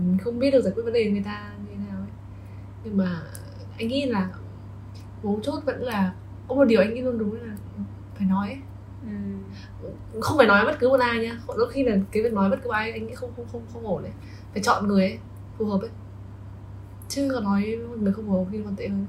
[0.06, 2.10] mình không biết được giải quyết vấn đề người ta như thế nào ấy.
[2.84, 3.22] nhưng mà
[3.78, 4.30] anh nghĩ là
[5.24, 6.14] mấu chốt vẫn là
[6.48, 7.56] có một điều anh nghĩ luôn đúng là
[8.16, 8.58] phải nói ấy.
[10.20, 11.40] Không phải nói bất cứ một ai nhá.
[11.58, 13.88] Đôi khi là cái việc nói bất cứ ai anh nghĩ không không không không
[13.88, 14.12] ổn đấy
[14.54, 15.18] phải chọn người ấy
[15.58, 15.90] phù hợp ấy.
[17.10, 19.06] Chứ còn nói người không phù hợp khi còn tệ hơn.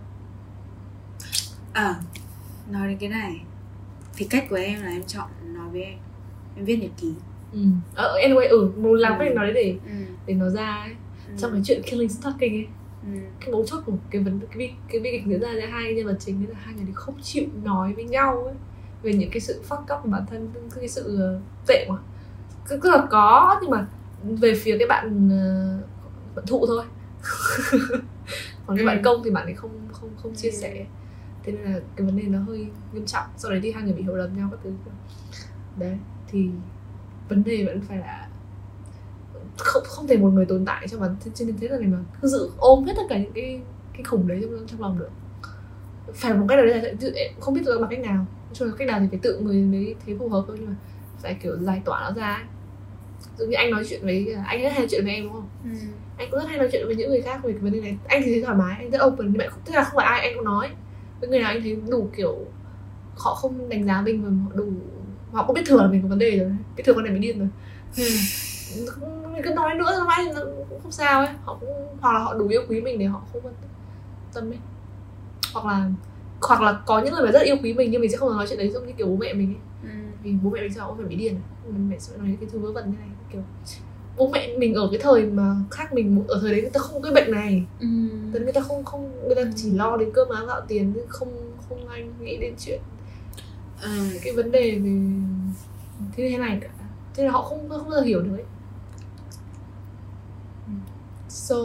[1.72, 1.94] À
[2.70, 3.40] nói đến cái này.
[4.16, 5.98] Thì cách của em là em chọn nói với em.
[6.56, 7.14] Em viết nhật ký.
[7.52, 7.60] Ừ.
[7.94, 9.24] ờ, anyway ừ một làm Ừ.
[9.24, 10.04] cách nói đấy để ừ.
[10.26, 10.94] để nó ra ấy.
[11.38, 12.66] Trong cái chuyện killing stalking ấy.
[13.02, 13.18] Ừ.
[13.40, 15.94] cái mấu chốt của cái vấn cái bi cái bi kịch diễn ra giữa hai
[15.94, 18.54] nhân vật chính đấy là hai người thì không chịu nói với nhau ấy
[19.02, 21.96] về những cái sự fuck up của bản thân cái, sự ờ, tệ mà
[22.68, 23.86] cứ, cứ là có nhưng mà
[24.22, 25.78] về phía cái bạn ờ,
[26.36, 26.84] bạn thụ thôi.
[28.66, 28.86] Còn cái Ừ.
[28.86, 30.56] bạn công thì bạn ấy không không không chia Ừ.
[30.56, 30.86] sẻ.
[31.42, 33.26] Thế nên là cái vấn đề nó hơi nghiêm trọng.
[33.36, 34.70] Sau đấy thì hai người bị hiểu lầm nhau các thứ.
[35.78, 36.48] Đấy thì
[37.28, 38.28] vấn đề vẫn phải là
[39.58, 41.98] không không thể một người tồn tại cho bản thân trên thế giới này mà
[42.22, 43.60] cứ giữ ôm hết tất cả những cái
[43.92, 45.10] cái khủng đấy trong trong lòng được.
[46.14, 48.88] Phải một cách nào đấy là không biết tự bằng cách nào chung là cách
[48.88, 50.76] nào thì phải tự người đấy thấy phù hợp thôi nhưng mà
[51.22, 52.44] phải kiểu giải tỏa nó ra ấy.
[53.38, 55.48] dụ như anh nói chuyện với anh rất hay chuyện với em đúng không?
[55.64, 55.70] Ừ.
[56.18, 57.98] anh cũng rất hay nói chuyện với những người khác về cái vấn đề này.
[58.08, 59.32] Anh thì thấy thoải mái anh rất open.
[59.32, 60.70] Nhưng mà tức là không phải ai anh cũng nói.
[61.20, 62.38] Với người nào anh thấy đủ kiểu
[63.16, 64.72] họ không đánh giá mình và họ đủ
[65.32, 66.52] họ cũng biết thừa là mình có vấn đề rồi.
[66.76, 67.48] Biết thừa con này mới điên rồi.
[67.96, 68.04] Ừ.
[69.32, 71.34] mình cứ nói nữa thì nó cũng không sao ấy.
[71.44, 71.70] Họ cũng
[72.00, 73.54] hoặc là họ đủ yêu quý mình để họ không quan
[74.32, 74.58] tâm ấy.
[75.52, 75.90] Hoặc là
[76.46, 78.46] hoặc là có những người mà rất yêu quý mình nhưng mình sẽ không nói
[78.48, 79.88] chuyện đấy giống như kiểu bố mẹ mình ấy Ừ.
[80.22, 81.42] vì bố mẹ mình sao cũng phải bị điên à?
[81.72, 83.42] mình mẹ sẽ nói những cái thứ vớ vẩn như này kiểu
[84.16, 87.02] bố mẹ mình ở cái thời mà khác mình ở thời đấy người ta không
[87.02, 87.86] có cái bệnh này Ừ.
[88.32, 91.52] Người ta không không người ta chỉ lo đến cơm áo gạo tiền chứ không
[91.68, 92.80] không anh nghĩ đến chuyện
[93.82, 93.90] Ừ.
[94.24, 94.90] cái vấn đề về
[96.16, 96.68] thế thế này cả
[97.14, 98.44] thế là họ không không bao giờ hiểu được ấy
[100.66, 100.72] Ừ.
[101.28, 101.56] so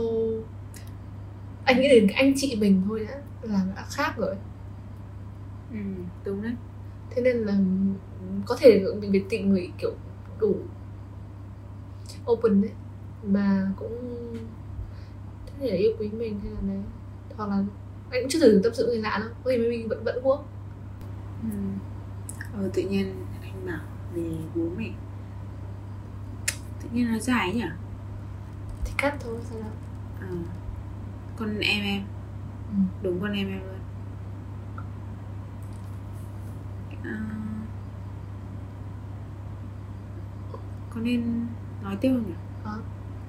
[1.65, 4.35] anh nghĩ đến anh chị mình thôi đã là đã khác rồi
[5.71, 5.77] Ừ.
[6.25, 6.55] đúng đấy
[7.09, 7.57] thế nên là
[8.45, 9.91] có thể mình phải tìm người kiểu
[10.39, 10.55] đủ
[12.31, 12.71] open đấy
[13.27, 13.97] mà cũng
[15.45, 16.81] có thể là yêu quý mình hay là đấy
[17.37, 17.55] hoặc là
[18.09, 20.19] anh cũng chưa thử tâm sự với người lạ đâu có thể mình vẫn vẫn
[20.23, 20.45] quốc
[21.43, 21.49] ừ.
[22.53, 23.79] ờ, tự nhiên anh bảo
[24.15, 24.23] về
[24.55, 24.89] bố mẹ
[26.83, 27.65] tự nhiên nó dài nhỉ
[28.85, 29.69] thì cắt thôi sao đâu
[30.21, 30.27] Ờ.
[31.37, 32.03] con em em
[32.71, 32.75] ừ.
[33.03, 33.79] đúng con em em luôn
[37.03, 37.19] à,
[40.89, 41.47] có nên
[41.83, 42.33] nói tiếp không nhỉ
[42.65, 42.71] Hả?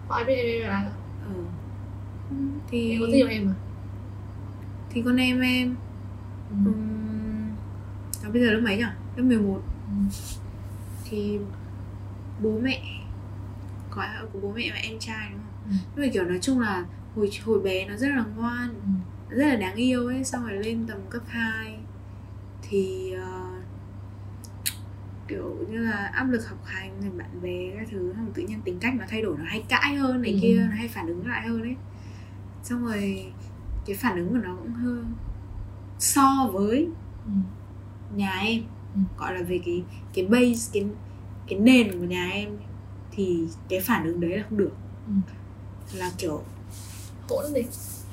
[0.09, 1.45] Có ai biết em là ai không?
[2.31, 2.39] ừ.
[2.70, 3.55] thì Em có vào em à?
[4.91, 5.75] thì con em em
[6.51, 6.57] Ừ.
[6.70, 7.49] um,
[8.25, 8.85] à, bây giờ lớp mấy nhỉ
[9.16, 9.93] lớp 11 Ừ.
[11.05, 11.39] thì
[12.43, 12.83] bố mẹ
[13.91, 15.70] có của bố mẹ và em trai đúng không Ừ.
[15.97, 16.85] nhưng mà kiểu nói chung là
[17.16, 18.68] hồi hồi bé nó rất là ngoan
[19.31, 19.37] Ừ.
[19.37, 21.79] rất là đáng yêu ấy xong rồi lên tầm cấp 2
[22.62, 23.41] thì ờ,
[25.33, 28.61] kiểu như là áp lực học hành rồi bạn bè các thứ xong tự nhiên
[28.64, 30.39] tính cách nó thay đổi nó hay cãi hơn này Ừ.
[30.43, 31.76] kia nó hay phản ứng lại hơn ấy
[32.62, 33.33] xong rồi
[33.87, 35.12] cái phản ứng của nó cũng hơn
[35.99, 36.89] so với
[37.26, 37.30] Ừ.
[38.16, 38.62] nhà em
[38.95, 39.01] Ừ.
[39.18, 39.83] gọi là về cái
[40.14, 40.87] cái base cái
[41.49, 42.51] cái nền của nhà em
[43.12, 44.72] thì cái phản ứng đấy là không được
[45.07, 45.12] Ừ.
[45.99, 46.43] là kiểu
[47.28, 47.62] Hỗn đi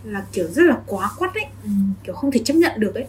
[0.04, 1.70] là kiểu rất là quá quắt ấy ừ.
[2.04, 3.08] kiểu không thể chấp nhận được ấy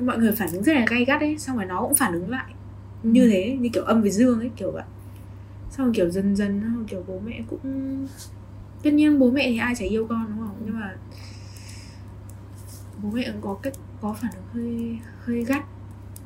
[0.00, 2.30] mọi người phản ứng rất là gay gắt ấy xong rồi nó cũng phản ứng
[2.30, 2.54] lại
[3.02, 4.84] như thế như kiểu âm với dương ấy kiểu vậy.
[5.70, 8.06] Xong kiểu dần dần kiểu bố mẹ cũng
[8.82, 10.56] tất nhiên bố mẹ thì ai chả yêu con đúng không?
[10.64, 10.96] Nhưng mà
[13.02, 15.64] bố mẹ cũng có cách có phản ứng hơi hơi gắt.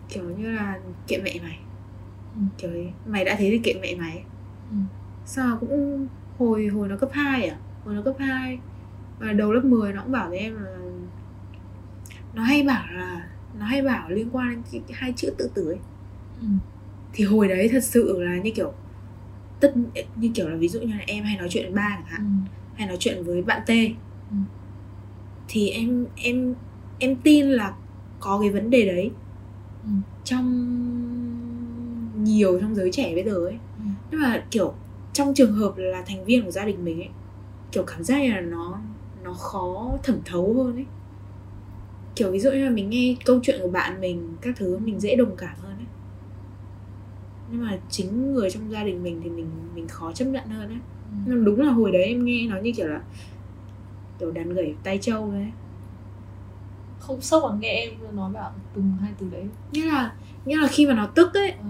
[0.08, 1.58] Kiểu như là kệ mẹ mày.
[2.34, 2.40] Ừ.
[2.58, 2.92] kiểu ấy.
[3.06, 4.24] mày đã thế thì kệ mẹ mày.
[4.70, 4.76] Ừ.
[5.26, 6.06] sao cũng
[6.38, 7.56] hồi hồi nó cấp 2 à?
[7.84, 8.58] Hồi nó cấp 2
[9.18, 10.70] và đầu lớp 10 nó cũng bảo với em là
[12.34, 15.78] nó hay bảo là nó hay bảo liên quan đến hai chữ tự tử ấy
[16.40, 16.46] Ừ.
[17.12, 18.72] thì hồi đấy thật sự là như kiểu
[19.60, 19.74] tất
[20.16, 22.20] như kiểu là ví dụ như là em hay nói chuyện với ba chẳng hạn
[22.20, 22.50] Ừ.
[22.78, 23.68] hay nói chuyện với bạn T
[24.30, 24.36] Ừ.
[25.48, 26.54] thì em em
[26.98, 27.74] em tin là
[28.20, 29.10] có cái vấn đề đấy
[29.84, 29.90] Ừ.
[30.24, 30.44] trong
[32.24, 33.84] nhiều trong giới trẻ bây giờ ấy Ừ.
[34.10, 34.74] nhưng mà kiểu
[35.12, 37.08] trong trường hợp là thành viên của gia đình mình ấy
[37.72, 38.78] kiểu cảm giác như là nó
[39.24, 40.86] nó khó thẩm thấu hơn ấy
[42.16, 45.00] kiểu ví dụ như là mình nghe câu chuyện của bạn mình các thứ mình
[45.00, 45.73] dễ đồng cảm hơn
[47.52, 50.68] nhưng mà chính người trong gia đình mình thì mình mình khó chấp nhận hơn
[50.68, 50.78] ấy
[51.26, 51.32] Ừ.
[51.34, 53.00] mà đúng là hồi đấy em nghe nó như kiểu là
[54.18, 55.46] kiểu đàn gẩy tay trâu ấy
[56.98, 60.14] Không sốc bằng nghe em nói bảo từng hai từ đấy nghĩa là
[60.44, 61.64] nghĩa là khi mà nó tức ấy ừ.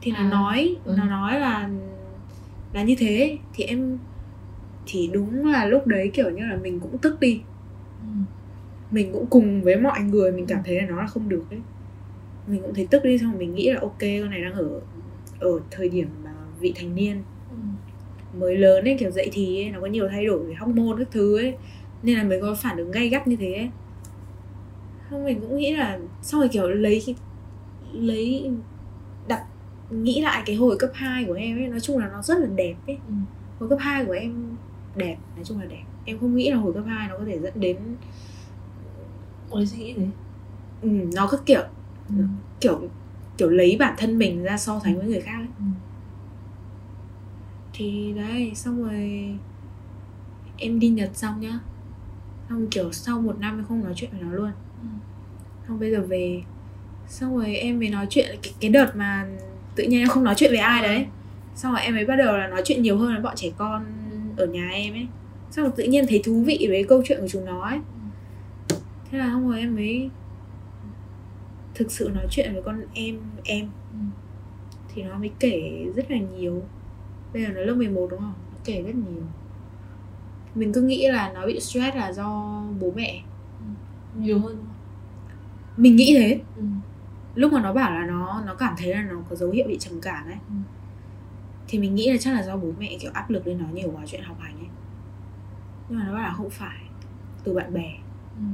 [0.00, 0.94] thì nó À, nói ừ.
[0.98, 1.70] nó nói là
[2.72, 3.98] là như thế thì em
[4.86, 7.40] thì đúng là lúc đấy kiểu như là mình cũng tức đi
[8.00, 8.06] Ừ.
[8.90, 11.60] mình cũng cùng với mọi người mình cảm thấy là nó là không được ấy
[12.46, 14.80] mình cũng thấy tức đi xong rồi mình nghĩ là ok con này đang ở
[15.40, 16.30] ở thời điểm mà
[16.60, 17.56] vị thành niên Ừ.
[18.38, 21.08] mới lớn ấy kiểu dậy thì ấy, nó có nhiều thay đổi về hormone các
[21.10, 21.54] thứ ấy
[22.02, 23.68] nên là mới có phản ứng gay gắt như thế ấy.
[25.10, 27.16] không mình cũng nghĩ là xong rồi kiểu lấy
[27.92, 28.50] lấy
[29.28, 29.44] đặt
[29.90, 32.46] nghĩ lại cái hồi cấp 2 của em ấy nói chung là nó rất là
[32.56, 33.14] đẹp ấy Ừ.
[33.60, 34.34] hồi cấp 2 của em
[34.96, 37.38] đẹp nói chung là đẹp em không nghĩ là hồi cấp 2 nó có thể
[37.38, 37.76] dẫn đến
[39.50, 40.06] Ôi suy nghĩ thế
[40.82, 41.62] ừ, nó cứ kiểu
[42.08, 42.14] ừ.
[42.60, 42.80] kiểu
[43.40, 45.46] kiểu lấy bản thân mình ra so sánh với người khác ấy.
[45.58, 45.64] Ừ.
[47.72, 49.28] thì đấy xong rồi
[50.56, 51.58] em đi nhật xong nhá
[52.48, 54.50] xong kiểu sau một năm em không nói chuyện với nó luôn
[54.82, 54.88] Ừ.
[55.68, 56.42] xong bây giờ về
[57.08, 59.26] xong rồi em mới nói chuyện cái, cái đợt mà
[59.74, 60.88] tự nhiên em không nói chuyện với ai Ờ.
[60.88, 61.06] đấy
[61.54, 63.84] xong rồi em mới bắt đầu là nói chuyện nhiều hơn với bọn trẻ con
[64.36, 65.06] ở nhà em ấy
[65.50, 67.78] xong rồi tự nhiên thấy thú vị với câu chuyện của chúng nó ấy
[69.10, 70.10] thế là xong rồi em mới
[71.80, 73.68] thực sự nói chuyện với con em em.
[73.92, 73.98] Ừ.
[74.88, 76.62] thì nó mới kể rất là nhiều.
[77.32, 78.34] Bây giờ nó lớp 11 đúng không?
[78.52, 79.22] Nó kể rất nhiều.
[80.54, 83.22] Mình cứ nghĩ là nó bị stress là do bố mẹ.
[84.18, 84.64] Nhiều hơn
[85.76, 86.40] mình nghĩ thế.
[86.56, 86.62] Ừ.
[87.34, 89.78] lúc mà nó bảo là nó nó cảm thấy là nó có dấu hiệu bị
[89.78, 90.38] trầm cảm ấy.
[90.48, 90.54] Ừ.
[91.68, 93.92] thì mình nghĩ là chắc là do bố mẹ kiểu áp lực lên nó nhiều
[93.96, 94.68] quá chuyện học hành ấy.
[95.88, 96.82] Nhưng mà nó bảo là không phải.
[97.44, 97.94] Từ bạn bè.
[98.36, 98.44] Ừ.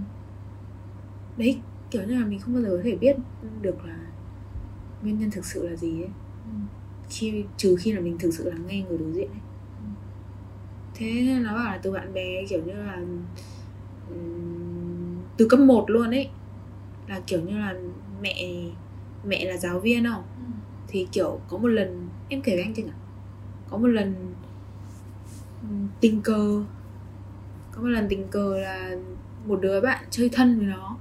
[1.37, 1.59] đấy
[1.91, 3.17] kiểu như là mình không bao giờ có thể biết
[3.63, 3.97] được là
[5.03, 6.09] nguyên nhân thực sự là gì ấy
[6.45, 6.51] Ừ.
[7.11, 9.41] khi trừ khi là mình thực sự lắng nghe người đối diện ấy
[9.79, 9.85] Ừ.
[10.95, 13.01] thế nó bảo là từ bạn bè kiểu như là
[14.11, 16.29] ừm, từ cấp 1 luôn ấy
[17.09, 17.75] là kiểu như là
[18.23, 18.45] mẹ
[19.29, 20.45] mẹ là giáo viên không Ừ.
[20.89, 22.91] thì kiểu có một lần em kể với anh chưa nhỉ
[23.71, 24.15] có một lần
[26.01, 26.63] tình cờ
[27.73, 28.97] có một lần tình cờ là
[29.47, 30.97] một đứa bạn chơi thân với nó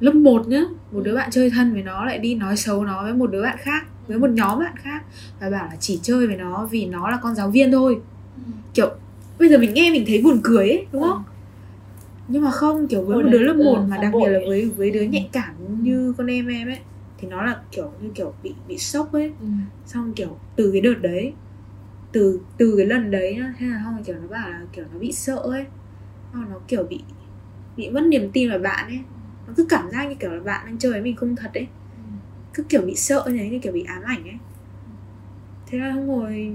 [0.00, 3.02] lớp 1 nhá một đứa bạn chơi thân với nó lại đi nói xấu nó
[3.02, 5.02] với một đứa bạn khác với một nhóm bạn khác
[5.40, 7.98] và bảo là chỉ chơi với nó vì nó là con giáo viên thôi.
[8.36, 8.52] Ừ.
[8.74, 8.90] kiểu
[9.38, 11.24] bây giờ mình nghe mình thấy buồn cười ấy đúng không?
[12.28, 14.38] Nhưng mà không kiểu với một đứa lớp ừ, 1 mà phản đặc biệt là
[14.48, 15.06] với với đứa Ừ.
[15.06, 16.78] nhạy cảm như con em em ấy
[17.18, 19.32] thì nó là kiểu như kiểu bị bị sốc ấy.
[19.40, 19.46] Ừ.
[19.86, 21.32] xong kiểu từ cái đợt đấy
[22.12, 25.12] từ từ cái lần đấy thế là không kiểu nó bảo là kiểu nó bị
[25.12, 25.64] sợ ấy.
[26.32, 27.00] Nó kiểu bị
[27.76, 28.98] bị mất niềm tin vào bạn ấy
[29.48, 31.66] nó cứ cảm giác như kiểu là bạn đang chơi với mình không thật ấy.
[32.54, 34.38] Cứ kiểu bị sợ như thế, như kiểu bị ám ảnh ấy.
[35.66, 36.52] Thế là không ngồi,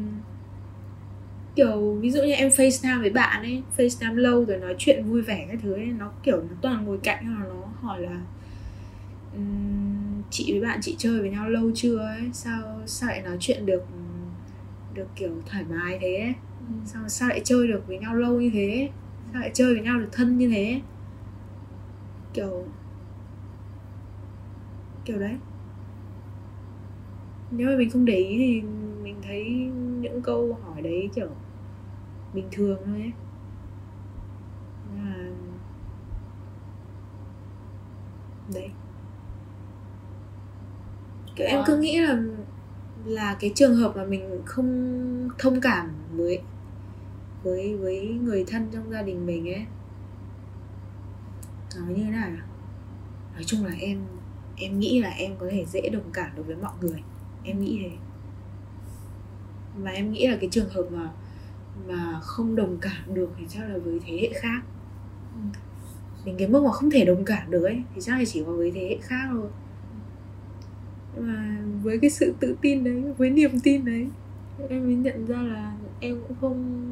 [1.55, 5.21] kiểu ví dụ như em FaceTime với bạn ấy, FaceTime lâu rồi nói chuyện vui
[5.21, 8.19] vẻ cái thứ ấy, nó kiểu nó toàn ngồi cạnh hoặc là nó hỏi là
[10.33, 12.29] chị với bạn chị chơi với nhau lâu chưa ấy?
[12.33, 13.83] Sao sao lại nói chuyện được
[14.93, 16.33] được kiểu thoải mái thế ấy?
[16.85, 18.89] sao sao lại chơi được với nhau lâu như thế?
[19.31, 20.81] Sao lại chơi với nhau được thân như thế?
[22.33, 22.65] Kiểu
[25.05, 25.37] kiểu đấy.
[27.51, 28.61] Nếu mà mình không để ý thì
[29.03, 29.45] mình thấy
[30.01, 31.27] những câu hỏi đấy kiểu
[32.33, 33.11] bình thường thôi ấy.
[34.97, 35.15] Mà
[38.53, 38.69] đấy.
[41.35, 41.63] Kiểu em Wow.
[41.67, 42.21] cứ nghĩ là
[43.05, 46.39] là cái trường hợp mà mình không thông cảm với
[47.43, 49.65] với với người thân trong gia đình mình ấy.
[51.75, 52.29] Nói như thế nào
[53.33, 53.99] nói chung là em
[54.63, 57.03] em nghĩ là em có thể dễ đồng cảm được với mọi người.
[57.43, 57.91] Em nghĩ thế.
[59.83, 61.09] Mà em nghĩ là cái trường hợp mà
[61.87, 64.63] mà không đồng cảm được thì chắc là với thế hệ khác.
[65.35, 65.59] Ừ.
[66.25, 68.51] đến cái mức mà không thể đồng cảm được ấy thì chắc là chỉ có
[68.51, 69.47] với thế hệ khác thôi.
[71.15, 74.07] Nhưng mà với cái sự tự tin đấy với niềm tin đấy
[74.69, 76.83] em mới nhận ra là em cũng không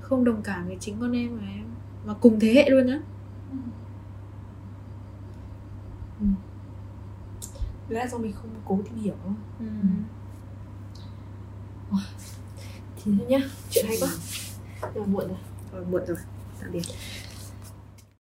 [0.00, 1.64] không đồng cảm với chính con em mà em.
[2.06, 2.86] Mà cùng thế hệ luôn
[7.88, 9.14] nhá lẽ do mình không cố tìm hiểu.
[9.24, 9.66] Thôi ừ.
[12.96, 13.38] thì thế nhá
[13.70, 14.08] chuyện hay quá.
[14.94, 15.38] Nhưng mà muộn rồi.
[15.72, 16.16] Rồi, muộn rồi.
[16.60, 16.82] Tạm biệt